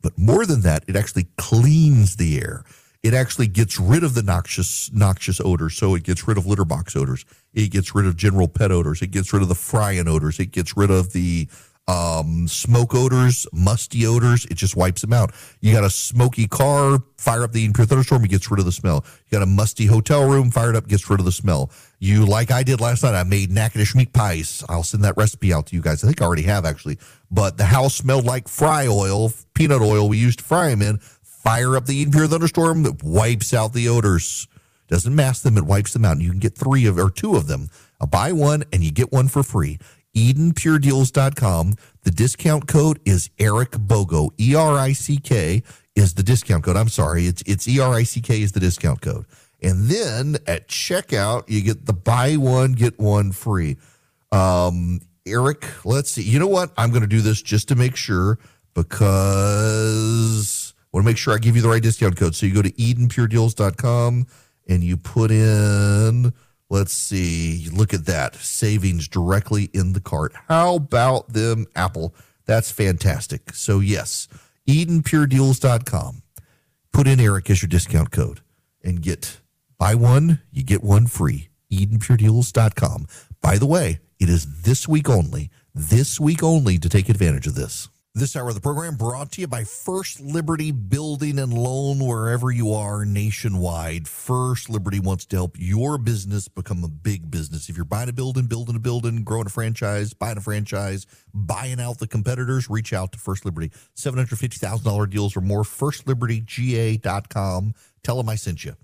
But 0.00 0.16
more 0.16 0.46
than 0.46 0.62
that, 0.62 0.84
it 0.88 0.96
actually 0.96 1.26
cleans 1.36 2.16
the 2.16 2.38
air. 2.38 2.64
It 3.02 3.12
actually 3.12 3.48
gets 3.48 3.78
rid 3.78 4.02
of 4.02 4.14
the 4.14 4.22
noxious 4.22 4.90
noxious 4.92 5.40
odors. 5.40 5.76
So 5.76 5.94
it 5.94 6.02
gets 6.02 6.26
rid 6.26 6.38
of 6.38 6.46
litter 6.46 6.64
box 6.64 6.96
odors. 6.96 7.24
It 7.52 7.70
gets 7.70 7.94
rid 7.94 8.06
of 8.06 8.16
general 8.16 8.48
pet 8.48 8.72
odors. 8.72 9.02
It 9.02 9.10
gets 9.10 9.32
rid 9.32 9.42
of 9.42 9.48
the 9.48 9.54
frying 9.54 10.08
odors. 10.08 10.40
It 10.40 10.50
gets 10.50 10.76
rid 10.76 10.90
of 10.90 11.12
the 11.12 11.48
um, 11.88 12.48
smoke 12.48 12.94
odors, 12.94 13.46
musty 13.52 14.06
odors. 14.06 14.44
It 14.46 14.54
just 14.54 14.76
wipes 14.76 15.02
them 15.02 15.12
out. 15.12 15.32
You 15.60 15.72
got 15.72 15.84
a 15.84 15.90
smoky 15.90 16.48
car, 16.48 16.98
fire 17.16 17.44
up 17.44 17.52
the 17.52 17.60
Eden 17.60 17.74
Pure 17.74 17.86
Thunderstorm, 17.86 18.24
it 18.24 18.28
gets 18.28 18.50
rid 18.50 18.58
of 18.58 18.66
the 18.66 18.72
smell. 18.72 19.04
You 19.26 19.38
got 19.38 19.42
a 19.42 19.46
musty 19.46 19.86
hotel 19.86 20.28
room, 20.28 20.50
fire 20.50 20.70
it 20.70 20.76
up, 20.76 20.88
gets 20.88 21.08
rid 21.08 21.20
of 21.20 21.26
the 21.26 21.32
smell. 21.32 21.70
You, 21.98 22.26
like 22.26 22.50
I 22.50 22.62
did 22.62 22.80
last 22.80 23.04
night, 23.04 23.14
I 23.14 23.22
made 23.22 23.50
Natchitoches 23.50 23.94
meat 23.94 24.12
pies. 24.12 24.64
I'll 24.68 24.82
send 24.82 25.04
that 25.04 25.16
recipe 25.16 25.52
out 25.52 25.66
to 25.66 25.76
you 25.76 25.82
guys. 25.82 26.02
I 26.02 26.08
think 26.08 26.20
I 26.20 26.24
already 26.24 26.42
have 26.42 26.64
actually. 26.64 26.98
But 27.30 27.56
the 27.56 27.64
house 27.64 27.94
smelled 27.94 28.24
like 28.24 28.48
fry 28.48 28.86
oil, 28.88 29.32
peanut 29.54 29.80
oil 29.80 30.08
we 30.08 30.18
used 30.18 30.40
to 30.40 30.44
fry 30.44 30.70
them 30.70 30.82
in. 30.82 30.98
Fire 31.22 31.76
up 31.76 31.86
the 31.86 31.94
Eden 31.94 32.12
Pure 32.12 32.26
Thunderstorm, 32.26 32.82
that 32.82 33.04
wipes 33.04 33.54
out 33.54 33.72
the 33.72 33.88
odors. 33.88 34.48
Doesn't 34.88 35.14
mask 35.14 35.42
them, 35.42 35.56
it 35.56 35.64
wipes 35.64 35.92
them 35.92 36.04
out. 36.04 36.12
And 36.12 36.22
you 36.22 36.30
can 36.30 36.40
get 36.40 36.56
three 36.56 36.86
of 36.86 36.98
or 36.98 37.10
two 37.10 37.36
of 37.36 37.46
them. 37.46 37.68
I'll 38.00 38.06
buy 38.06 38.32
one 38.32 38.64
and 38.72 38.82
you 38.84 38.90
get 38.90 39.12
one 39.12 39.28
for 39.28 39.42
free. 39.42 39.78
EdenPureDeals.com. 40.16 41.74
The 42.02 42.10
discount 42.10 42.66
code 42.66 42.98
is 43.04 43.30
Erick 43.38 43.72
Bogo. 43.72 44.30
E 44.40 44.54
R 44.54 44.78
I 44.78 44.92
C 44.92 45.18
K 45.18 45.62
is 45.94 46.14
the 46.14 46.22
discount 46.22 46.64
code. 46.64 46.76
I'm 46.76 46.88
sorry, 46.88 47.26
it's 47.26 47.42
it's 47.46 47.68
E 47.68 47.78
R 47.78 47.94
I 47.94 48.02
C 48.02 48.20
K 48.20 48.40
is 48.40 48.52
the 48.52 48.60
discount 48.60 49.02
code. 49.02 49.26
And 49.62 49.88
then 49.88 50.36
at 50.46 50.68
checkout, 50.68 51.44
you 51.48 51.62
get 51.62 51.86
the 51.86 51.92
buy 51.92 52.36
one 52.36 52.72
get 52.72 52.98
one 52.98 53.32
free. 53.32 53.76
Um, 54.32 55.00
Erick, 55.26 55.66
let's 55.84 56.10
see. 56.10 56.22
You 56.22 56.38
know 56.38 56.46
what? 56.46 56.72
I'm 56.76 56.90
going 56.90 57.02
to 57.02 57.08
do 57.08 57.20
this 57.20 57.42
just 57.42 57.68
to 57.68 57.74
make 57.74 57.96
sure 57.96 58.38
because 58.74 60.74
I 60.78 60.84
want 60.92 61.04
to 61.04 61.10
make 61.10 61.18
sure 61.18 61.34
I 61.34 61.38
give 61.38 61.56
you 61.56 61.62
the 61.62 61.68
right 61.68 61.82
discount 61.82 62.16
code. 62.16 62.34
So 62.34 62.46
you 62.46 62.54
go 62.54 62.62
to 62.62 62.70
EdenPureDeals.com 62.70 64.26
and 64.68 64.84
you 64.84 64.96
put 64.96 65.30
in 65.30 66.32
Let's 66.68 66.92
see. 66.92 67.68
Look 67.72 67.94
at 67.94 68.06
that. 68.06 68.34
Savings 68.36 69.08
directly 69.08 69.70
in 69.72 69.92
the 69.92 70.00
cart. 70.00 70.32
How 70.48 70.76
about 70.76 71.32
them, 71.32 71.66
Apple? 71.76 72.14
That's 72.44 72.70
fantastic. 72.70 73.54
So, 73.54 73.80
yes, 73.80 74.28
EdenPureDeals.com. 74.68 76.22
Put 76.92 77.06
in 77.06 77.20
Erick 77.20 77.50
as 77.50 77.62
your 77.62 77.68
discount 77.68 78.10
code 78.10 78.40
and 78.82 79.02
get 79.02 79.40
buy 79.78 79.94
one, 79.94 80.40
you 80.50 80.62
get 80.64 80.82
one 80.82 81.06
free. 81.06 81.48
EdenPureDeals.com. 81.70 83.06
By 83.40 83.58
the 83.58 83.66
way, 83.66 84.00
it 84.18 84.28
is 84.28 84.62
this 84.62 84.88
week 84.88 85.08
only, 85.08 85.50
this 85.74 86.18
week 86.18 86.42
only 86.42 86.78
to 86.78 86.88
take 86.88 87.08
advantage 87.08 87.46
of 87.46 87.54
this. 87.54 87.88
This 88.18 88.34
hour 88.34 88.48
of 88.48 88.54
the 88.54 88.62
program 88.62 88.96
brought 88.96 89.32
to 89.32 89.42
you 89.42 89.46
by 89.46 89.64
First 89.64 90.20
Liberty 90.20 90.70
Building 90.70 91.38
and 91.38 91.52
Loan, 91.52 91.98
wherever 91.98 92.50
you 92.50 92.72
are 92.72 93.04
nationwide. 93.04 94.08
First 94.08 94.70
Liberty 94.70 94.98
wants 94.98 95.26
to 95.26 95.36
help 95.36 95.56
your 95.58 95.98
business 95.98 96.48
become 96.48 96.82
a 96.82 96.88
big 96.88 97.30
business. 97.30 97.68
If 97.68 97.76
you're 97.76 97.84
buying 97.84 98.08
a 98.08 98.14
building, 98.14 98.46
building 98.46 98.74
a 98.74 98.78
building, 98.78 99.22
growing 99.22 99.48
a 99.48 99.50
franchise, 99.50 100.14
buying 100.14 100.38
a 100.38 100.40
franchise, 100.40 101.04
buying 101.34 101.78
out 101.78 101.98
the 101.98 102.06
competitors, 102.06 102.70
reach 102.70 102.94
out 102.94 103.12
to 103.12 103.18
First 103.18 103.44
Liberty. 103.44 103.70
$750,000 103.96 105.10
deals 105.10 105.36
or 105.36 105.42
more. 105.42 105.62
FirstLibertyGA.com. 105.62 107.74
Tell 108.02 108.16
them 108.16 108.30
I 108.30 108.36
sent 108.36 108.64
you. 108.64 108.76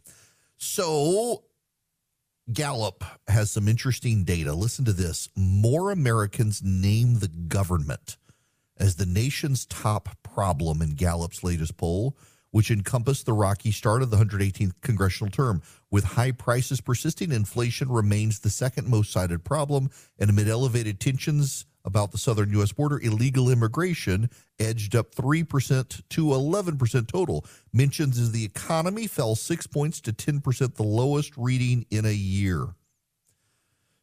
So, 0.58 1.44
Gallup 2.52 3.02
has 3.28 3.50
some 3.50 3.66
interesting 3.66 4.24
data. 4.24 4.52
Listen 4.52 4.84
to 4.84 4.92
this 4.92 5.30
more 5.34 5.90
Americans 5.90 6.60
name 6.62 7.20
the 7.20 7.28
government 7.28 8.18
as 8.82 8.96
the 8.96 9.06
nation's 9.06 9.64
top 9.66 10.08
problem 10.24 10.82
in 10.82 10.90
Gallup's 10.90 11.44
latest 11.44 11.76
poll, 11.76 12.16
which 12.50 12.68
encompassed 12.68 13.26
the 13.26 13.32
rocky 13.32 13.70
start 13.70 14.02
of 14.02 14.10
the 14.10 14.16
118th 14.16 14.72
congressional 14.80 15.30
term. 15.30 15.62
With 15.88 16.02
high 16.02 16.32
prices 16.32 16.80
persisting, 16.80 17.30
inflation 17.30 17.88
remains 17.88 18.40
the 18.40 18.50
second 18.50 18.88
most 18.88 19.12
cited 19.12 19.44
problem, 19.44 19.88
and 20.18 20.28
amid 20.28 20.48
elevated 20.48 20.98
tensions 20.98 21.64
about 21.84 22.10
the 22.10 22.18
southern 22.18 22.50
U.S. 22.54 22.72
border, 22.72 22.98
illegal 23.00 23.48
immigration 23.48 24.28
edged 24.58 24.96
up 24.96 25.14
3% 25.14 26.02
to 26.10 26.24
11% 26.24 27.06
total. 27.06 27.46
Mentions 27.72 28.18
as 28.18 28.32
the 28.32 28.44
economy 28.44 29.06
fell 29.06 29.36
six 29.36 29.68
points 29.68 30.00
to 30.00 30.12
10%, 30.12 30.74
the 30.74 30.82
lowest 30.82 31.36
reading 31.36 31.86
in 31.88 32.04
a 32.04 32.12
year. 32.12 32.74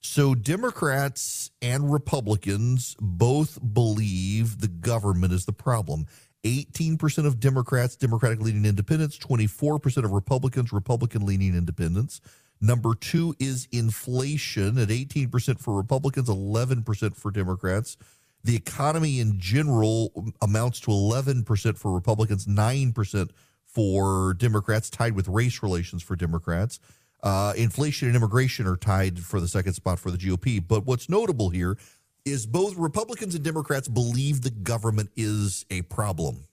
So, 0.02 0.34
Democrats 0.34 1.52
and 1.62 1.92
Republicans 1.92 2.96
both 3.02 3.60
believe 3.74 4.62
the 4.62 4.70
government 4.70 5.34
is 5.34 5.46
the 5.46 5.54
problem. 5.54 6.06
18% 6.46 7.26
of 7.26 7.40
Democrats, 7.40 7.98
Democratic 7.98 8.40
leaning 8.40 8.66
independents, 8.66 9.18
24% 9.18 10.06
of 10.06 10.12
Republicans, 10.12 10.72
Republican 10.72 11.26
leaning 11.26 11.54
independents. 11.54 12.22
Number 12.62 12.94
two 12.96 13.36
is 13.40 13.68
inflation 13.72 14.78
at 14.78 14.90
18% 14.90 15.60
for 15.60 15.76
Republicans, 15.76 16.30
11% 16.30 17.16
for 17.16 17.32
Democrats. 17.32 17.98
The 18.44 18.56
economy 18.56 19.20
in 19.20 19.40
general 19.40 20.32
amounts 20.42 20.80
to 20.82 20.92
11% 20.92 21.78
for 21.78 21.94
Republicans, 21.94 22.46
9% 22.46 23.32
for 23.66 24.34
Democrats, 24.34 24.90
tied 24.90 25.14
with 25.14 25.28
race 25.28 25.62
relations 25.62 26.04
for 26.04 26.16
Democrats. 26.16 26.80
Uh, 27.22 27.54
inflation 27.58 28.08
and 28.08 28.16
immigration 28.16 28.66
are 28.66 28.78
tied 28.78 29.20
for 29.20 29.40
the 29.40 29.48
second 29.48 29.74
spot 29.74 30.00
for 30.00 30.12
the 30.12 30.18
GOP. 30.18 30.66
But 30.66 30.86
what's 30.86 31.10
notable 31.10 31.50
here 31.50 31.78
is 32.26 32.46
both 32.46 32.78
Republicans 32.78 33.36
and 33.36 33.44
Democrats 33.44 33.88
believe 33.88 34.42
the 34.42 34.52
government 34.52 35.10
is 35.16 35.66
a 35.70 35.82
problem. 35.84 36.46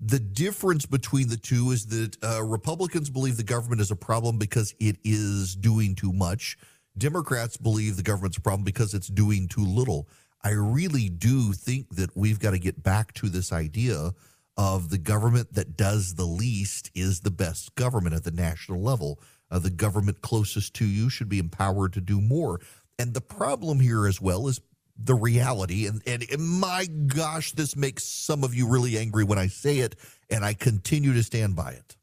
The 0.00 0.18
difference 0.18 0.84
between 0.84 1.28
the 1.28 1.36
two 1.36 1.70
is 1.70 1.86
that 1.86 2.16
uh, 2.22 2.42
Republicans 2.42 3.08
believe 3.08 3.36
the 3.36 3.42
government 3.42 3.80
is 3.80 3.90
a 3.90 3.96
problem 3.96 4.38
because 4.38 4.74
it 4.78 4.96
is 5.04 5.56
doing 5.56 5.94
too 5.94 6.12
much. 6.12 6.58
Democrats 6.98 7.56
believe 7.56 7.96
the 7.96 8.02
government's 8.02 8.36
a 8.36 8.42
problem 8.42 8.64
because 8.64 8.92
it's 8.92 9.08
doing 9.08 9.48
too 9.48 9.64
little. 9.64 10.08
I 10.42 10.50
really 10.50 11.08
do 11.08 11.52
think 11.52 11.88
that 11.96 12.16
we've 12.16 12.38
got 12.38 12.50
to 12.50 12.58
get 12.58 12.82
back 12.82 13.14
to 13.14 13.28
this 13.28 13.52
idea 13.52 14.12
of 14.56 14.88
the 14.88 14.98
government 14.98 15.52
that 15.54 15.76
does 15.76 16.14
the 16.14 16.24
least 16.24 16.90
is 16.94 17.20
the 17.20 17.30
best 17.30 17.74
government 17.74 18.14
at 18.14 18.24
the 18.24 18.30
national 18.30 18.80
level. 18.80 19.20
Uh, 19.50 19.58
the 19.58 19.70
government 19.70 20.22
closest 20.22 20.74
to 20.74 20.84
you 20.84 21.08
should 21.08 21.28
be 21.28 21.38
empowered 21.38 21.92
to 21.92 22.00
do 22.00 22.20
more. 22.20 22.60
And 22.98 23.12
the 23.12 23.20
problem 23.20 23.80
here 23.80 24.06
as 24.06 24.20
well 24.20 24.48
is 24.48 24.60
the 24.98 25.14
reality. 25.14 25.86
And, 25.86 26.02
and, 26.06 26.24
and 26.30 26.42
my 26.42 26.86
gosh, 26.86 27.52
this 27.52 27.76
makes 27.76 28.04
some 28.04 28.42
of 28.42 28.54
you 28.54 28.66
really 28.68 28.96
angry 28.96 29.24
when 29.24 29.38
I 29.38 29.48
say 29.48 29.80
it, 29.80 29.96
and 30.30 30.44
I 30.44 30.54
continue 30.54 31.12
to 31.12 31.22
stand 31.22 31.54
by 31.54 31.72
it. 31.72 31.96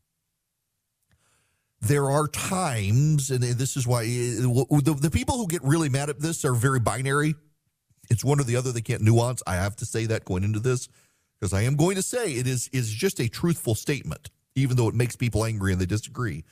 There 1.82 2.10
are 2.10 2.28
times, 2.28 3.30
and 3.30 3.44
this 3.44 3.76
is 3.76 3.86
why 3.86 4.06
the, 4.06 4.98
the 5.02 5.12
people 5.12 5.38
who 5.38 5.48
get 5.48 5.64
really 5.64 5.90
mad 5.90 6.10
at 6.10 6.20
this 6.20 6.46
are 6.46 6.54
very 6.54 6.80
binary. 6.80 7.36
It's 8.10 8.24
one 8.24 8.40
or 8.40 8.44
the 8.44 8.56
other. 8.56 8.72
They 8.72 8.82
can't 8.82 9.02
nuance. 9.02 9.42
I 9.46 9.56
have 9.56 9.76
to 9.78 9.86
say 9.86 10.06
that 10.06 10.24
going 10.24 10.44
into 10.44 10.60
this 10.60 10.88
because 11.44 11.54
I 11.54 11.64
am 11.64 11.76
going 11.76 11.98
to 11.98 12.02
say 12.02 12.36
it 12.36 12.48
is 12.48 12.70
is 12.72 12.90
just 12.90 13.20
a 13.20 13.28
truthful 13.28 13.76
statement, 13.76 14.30
even 14.56 14.78
though 14.78 14.88
it 14.88 14.96
makes 14.96 15.18
people 15.18 15.44
angry 15.44 15.74
and 15.74 15.82
they 15.82 15.86
disagree. 15.86 16.46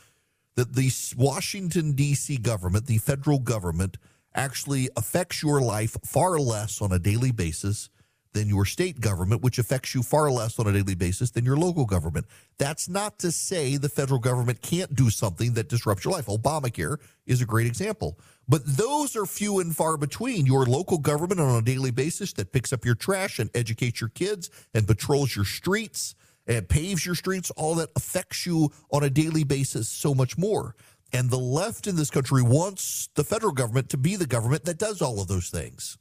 That 0.55 0.73
the 0.73 0.91
Washington 1.15 1.93
D.C. 1.93 2.35
government, 2.39 2.87
the 2.87 2.97
federal 2.97 3.39
government, 3.39 3.95
actually 4.35 4.89
affects 4.97 5.41
your 5.41 5.61
life 5.61 5.95
far 6.03 6.39
less 6.39 6.81
on 6.81 6.91
a 6.91 6.99
daily 6.99 7.31
basis 7.31 7.89
than 8.33 8.49
your 8.49 8.65
state 8.65 8.99
government, 8.99 9.41
which 9.41 9.59
affects 9.59 9.95
you 9.95 10.03
far 10.03 10.29
less 10.29 10.59
on 10.59 10.67
a 10.67 10.73
daily 10.73 10.95
basis 10.95 11.31
than 11.31 11.45
your 11.45 11.55
local 11.55 11.85
government. 11.85 12.25
That's 12.57 12.89
not 12.89 13.17
to 13.19 13.31
say 13.31 13.77
the 13.77 13.87
federal 13.87 14.19
government 14.19 14.61
can't 14.61 14.93
do 14.93 15.09
something 15.09 15.53
that 15.53 15.69
disrupts 15.69 16.03
your 16.03 16.13
life. 16.13 16.25
Obamacare 16.25 16.97
is 17.25 17.41
a 17.41 17.45
great 17.45 17.67
example. 17.67 18.19
But 18.51 18.65
those 18.65 19.15
are 19.15 19.25
few 19.25 19.61
and 19.61 19.73
far 19.73 19.95
between. 19.95 20.45
Your 20.45 20.65
local 20.65 20.97
government 20.97 21.39
on 21.39 21.55
a 21.55 21.61
daily 21.61 21.89
basis 21.89 22.33
that 22.33 22.51
picks 22.51 22.73
up 22.73 22.83
your 22.83 22.95
trash 22.95 23.39
and 23.39 23.49
educates 23.55 24.01
your 24.01 24.09
kids 24.09 24.49
and 24.73 24.85
patrols 24.85 25.33
your 25.33 25.45
streets 25.45 26.15
and 26.47 26.67
paves 26.67 27.05
your 27.05 27.15
streets, 27.15 27.49
all 27.51 27.75
that 27.75 27.91
affects 27.95 28.45
you 28.45 28.69
on 28.91 29.05
a 29.05 29.09
daily 29.09 29.45
basis 29.45 29.87
so 29.87 30.13
much 30.13 30.37
more. 30.37 30.75
And 31.13 31.29
the 31.29 31.37
left 31.37 31.87
in 31.87 31.95
this 31.95 32.09
country 32.09 32.41
wants 32.41 33.07
the 33.15 33.23
federal 33.23 33.53
government 33.53 33.87
to 33.91 33.97
be 33.97 34.17
the 34.17 34.27
government 34.27 34.65
that 34.65 34.77
does 34.77 35.01
all 35.01 35.21
of 35.21 35.29
those 35.29 35.49
things. 35.49 35.97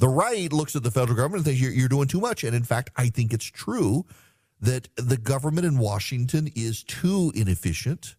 The 0.00 0.08
right 0.08 0.52
looks 0.52 0.76
at 0.76 0.82
the 0.82 0.90
federal 0.90 1.16
government 1.16 1.38
and 1.38 1.44
thinks 1.46 1.62
you're, 1.62 1.72
you're 1.72 1.88
doing 1.88 2.08
too 2.08 2.20
much. 2.20 2.44
And 2.44 2.54
in 2.54 2.64
fact, 2.64 2.90
I 2.94 3.08
think 3.08 3.32
it's 3.32 3.46
true 3.46 4.04
that 4.60 4.90
the 4.96 5.16
government 5.16 5.66
in 5.66 5.78
Washington 5.78 6.50
is 6.54 6.82
too 6.82 7.32
inefficient, 7.34 8.16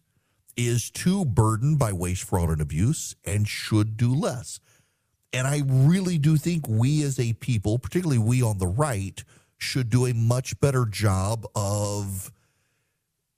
is 0.66 0.90
too 0.90 1.24
burdened 1.24 1.78
by 1.78 1.92
waste, 1.92 2.24
fraud, 2.24 2.50
and 2.50 2.60
abuse, 2.60 3.16
and 3.24 3.46
should 3.46 3.96
do 3.96 4.14
less. 4.14 4.60
And 5.32 5.46
I 5.46 5.62
really 5.66 6.18
do 6.18 6.36
think 6.36 6.68
we 6.68 7.02
as 7.02 7.18
a 7.18 7.32
people, 7.34 7.78
particularly 7.78 8.18
we 8.18 8.42
on 8.42 8.58
the 8.58 8.66
right, 8.66 9.22
should 9.58 9.90
do 9.90 10.06
a 10.06 10.14
much 10.14 10.58
better 10.60 10.86
job 10.86 11.46
of 11.54 12.32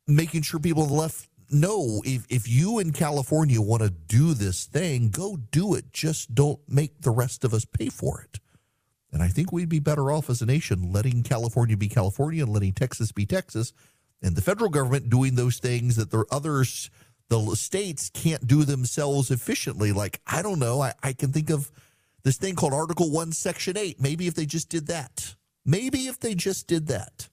making 0.06 0.42
sure 0.42 0.60
people 0.60 0.84
on 0.84 0.88
the 0.88 0.94
left 0.94 1.28
know 1.50 2.00
if, 2.04 2.26
if 2.30 2.48
you 2.48 2.78
in 2.78 2.92
California 2.92 3.60
want 3.60 3.82
to 3.82 3.90
do 3.90 4.34
this 4.34 4.64
thing, 4.64 5.10
go 5.10 5.36
do 5.36 5.74
it. 5.74 5.92
Just 5.92 6.34
don't 6.34 6.60
make 6.68 7.02
the 7.02 7.10
rest 7.10 7.44
of 7.44 7.52
us 7.52 7.64
pay 7.64 7.88
for 7.88 8.22
it. 8.22 8.40
And 9.12 9.22
I 9.22 9.28
think 9.28 9.52
we'd 9.52 9.68
be 9.68 9.78
better 9.78 10.10
off 10.10 10.30
as 10.30 10.40
a 10.40 10.46
nation 10.46 10.90
letting 10.90 11.22
California 11.22 11.76
be 11.76 11.88
California 11.88 12.42
and 12.42 12.52
letting 12.52 12.72
Texas 12.72 13.12
be 13.12 13.26
Texas, 13.26 13.72
and 14.22 14.36
the 14.36 14.40
federal 14.40 14.70
government 14.70 15.10
doing 15.10 15.34
those 15.34 15.58
things 15.58 15.96
that 15.96 16.10
the 16.10 16.24
others, 16.30 16.88
the 17.40 17.56
states 17.56 18.10
can't 18.10 18.46
do 18.46 18.64
themselves 18.64 19.30
efficiently. 19.30 19.92
Like, 19.92 20.20
I 20.26 20.42
don't 20.42 20.58
know, 20.58 20.82
I, 20.82 20.92
I 21.02 21.12
can 21.12 21.32
think 21.32 21.50
of 21.50 21.70
this 22.24 22.36
thing 22.36 22.54
called 22.54 22.72
Article 22.72 23.10
1, 23.10 23.32
Section 23.32 23.76
8. 23.76 24.00
Maybe 24.00 24.26
if 24.26 24.34
they 24.34 24.46
just 24.46 24.68
did 24.68 24.86
that. 24.88 25.34
Maybe 25.64 26.06
if 26.08 26.20
they 26.20 26.34
just 26.34 26.66
did 26.66 26.88
that 26.88 27.28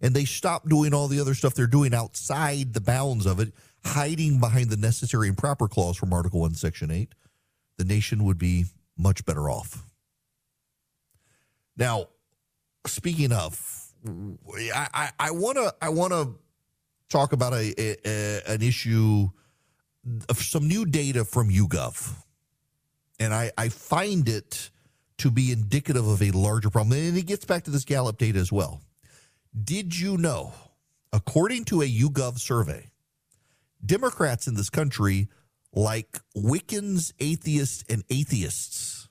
and 0.00 0.14
they 0.14 0.24
stop 0.24 0.68
doing 0.68 0.92
all 0.92 1.08
the 1.08 1.20
other 1.20 1.34
stuff 1.34 1.54
they're 1.54 1.66
doing 1.66 1.94
outside 1.94 2.74
the 2.74 2.80
bounds 2.80 3.26
of 3.26 3.40
it, 3.40 3.52
hiding 3.84 4.40
behind 4.40 4.70
the 4.70 4.76
necessary 4.76 5.28
and 5.28 5.38
proper 5.38 5.68
clause 5.68 5.96
from 5.96 6.12
Article 6.12 6.40
1, 6.40 6.54
Section 6.54 6.90
8, 6.90 7.14
the 7.78 7.84
nation 7.84 8.24
would 8.24 8.38
be 8.38 8.64
much 8.98 9.24
better 9.24 9.48
off. 9.48 9.86
Now, 11.76 12.08
speaking 12.86 13.32
of, 13.32 13.92
I, 14.74 15.10
I 15.18 15.30
want 15.30 15.56
to 15.56 15.74
I 15.80 15.88
want 15.88 16.12
to 16.12 16.34
talk 17.08 17.32
about 17.32 17.52
a, 17.52 17.74
a, 17.78 18.42
an 18.46 18.62
issue 18.62 19.28
of 20.28 20.38
some 20.38 20.68
new 20.68 20.84
data 20.84 21.24
from 21.24 21.48
YouGov, 21.48 22.14
and 23.18 23.32
I, 23.32 23.50
I 23.56 23.68
find 23.68 24.28
it 24.28 24.70
to 25.18 25.30
be 25.30 25.52
indicative 25.52 26.06
of 26.06 26.22
a 26.22 26.30
larger 26.32 26.70
problem, 26.70 26.98
and 26.98 27.16
it 27.16 27.26
gets 27.26 27.44
back 27.44 27.64
to 27.64 27.70
this 27.70 27.84
Gallup 27.84 28.18
data 28.18 28.38
as 28.38 28.50
well. 28.50 28.80
Did 29.64 29.98
you 29.98 30.16
know, 30.16 30.52
according 31.12 31.64
to 31.66 31.82
a 31.82 31.88
YouGov 31.88 32.38
survey, 32.38 32.90
Democrats 33.84 34.46
in 34.46 34.54
this 34.54 34.70
country 34.70 35.28
like 35.74 36.20
Wiccans, 36.36 37.12
atheists, 37.18 37.84
and 37.88 38.04
atheists 38.10 39.08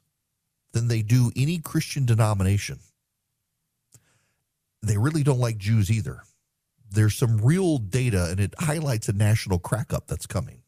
than 0.71 0.87
they 0.87 1.01
do 1.01 1.31
any 1.35 1.59
Christian 1.59 2.05
denomination. 2.05 2.79
They 4.81 4.97
really 4.97 5.23
don't 5.23 5.39
like 5.39 5.57
Jews 5.57 5.91
either. 5.91 6.21
There's 6.93 7.15
some 7.15 7.37
real 7.37 7.79
data, 7.79 8.29
and 8.29 8.39
it 8.39 8.53
highlights 8.59 9.09
a 9.09 9.13
national 9.13 9.59
crackup 9.59 10.07
that's 10.07 10.27
coming. 10.27 10.61